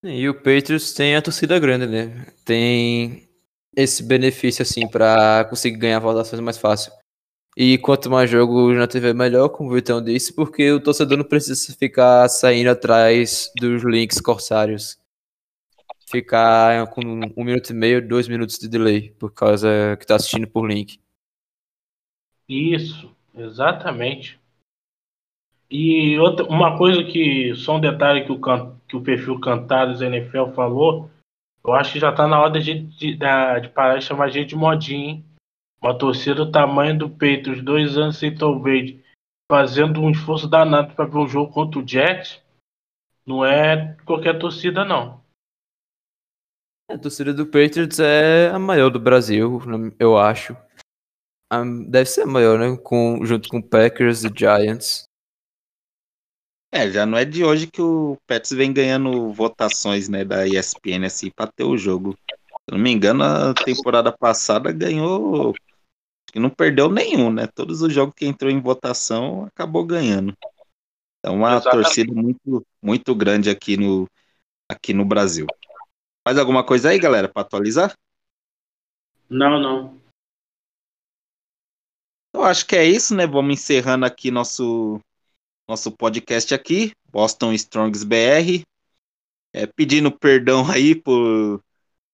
[0.03, 2.27] E o Patriots tem a torcida grande, né?
[2.45, 3.27] Tem
[3.75, 6.93] esse benefício, assim, para conseguir ganhar votações mais fácil.
[7.57, 11.25] E quanto mais jogo na TV, melhor, como o Vitão disse, porque o torcedor não
[11.25, 15.00] precisa ficar saindo atrás dos links corsários
[16.11, 20.47] ficar com um minuto e meio, dois minutos de delay, por causa que tá assistindo
[20.47, 20.99] por link.
[22.47, 24.39] Isso, exatamente.
[25.69, 28.39] E outra, uma coisa que, só um detalhe que o,
[28.87, 31.09] que o perfil Cantados NFL falou,
[31.63, 34.49] eu acho que já tá na hora de, de, de parar de chamar a gente
[34.49, 35.25] de modinha, hein?
[35.81, 39.01] Uma torcida do tamanho do peito, os dois anos sem Tom Brady,
[39.49, 42.41] fazendo um esforço danado para ver um jogo contra o Jets,
[43.25, 45.20] não é qualquer torcida, não.
[46.93, 49.61] A torcida do Patriots é a maior do Brasil,
[49.97, 50.57] eu acho.
[51.87, 52.77] Deve ser a maior, né?
[52.83, 55.05] Com, junto com Packers e Giants.
[56.69, 61.05] É, já não é de hoje que o Pets vem ganhando votações, né, da ESPN
[61.05, 62.15] assim para ter o jogo.
[62.27, 65.53] Se não me engano, a temporada passada ganhou,
[66.27, 67.47] que não perdeu nenhum, né?
[67.47, 70.33] Todos os jogos que entrou em votação acabou ganhando.
[71.23, 71.83] É uma Exatamente.
[71.83, 74.07] torcida muito muito grande aqui no
[74.69, 75.47] aqui no Brasil.
[76.25, 77.97] Mais alguma coisa aí, galera, para atualizar?
[79.29, 80.01] Não, não.
[82.33, 83.25] Eu acho que é isso, né?
[83.27, 84.99] Vamos encerrando aqui nosso
[85.67, 88.63] nosso podcast aqui, Boston Strongs BR.
[89.53, 91.61] É, pedindo perdão aí por,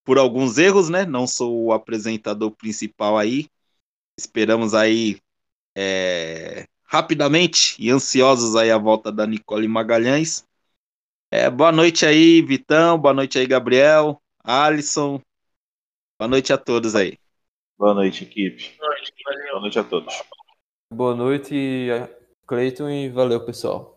[0.03, 1.05] por alguns erros, né?
[1.05, 3.47] Não sou o apresentador principal aí.
[4.17, 5.19] Esperamos aí
[5.75, 10.46] é, rapidamente e ansiosos aí a volta da Nicole Magalhães.
[11.29, 12.97] É, boa noite aí, Vitão.
[12.97, 15.21] Boa noite aí, Gabriel, Alisson.
[16.17, 17.17] Boa noite a todos aí.
[17.77, 18.75] Boa noite, equipe.
[18.77, 19.13] Boa noite,
[19.51, 20.23] boa noite a todos.
[20.91, 21.89] Boa noite,
[22.47, 23.96] Cleiton, e valeu, pessoal.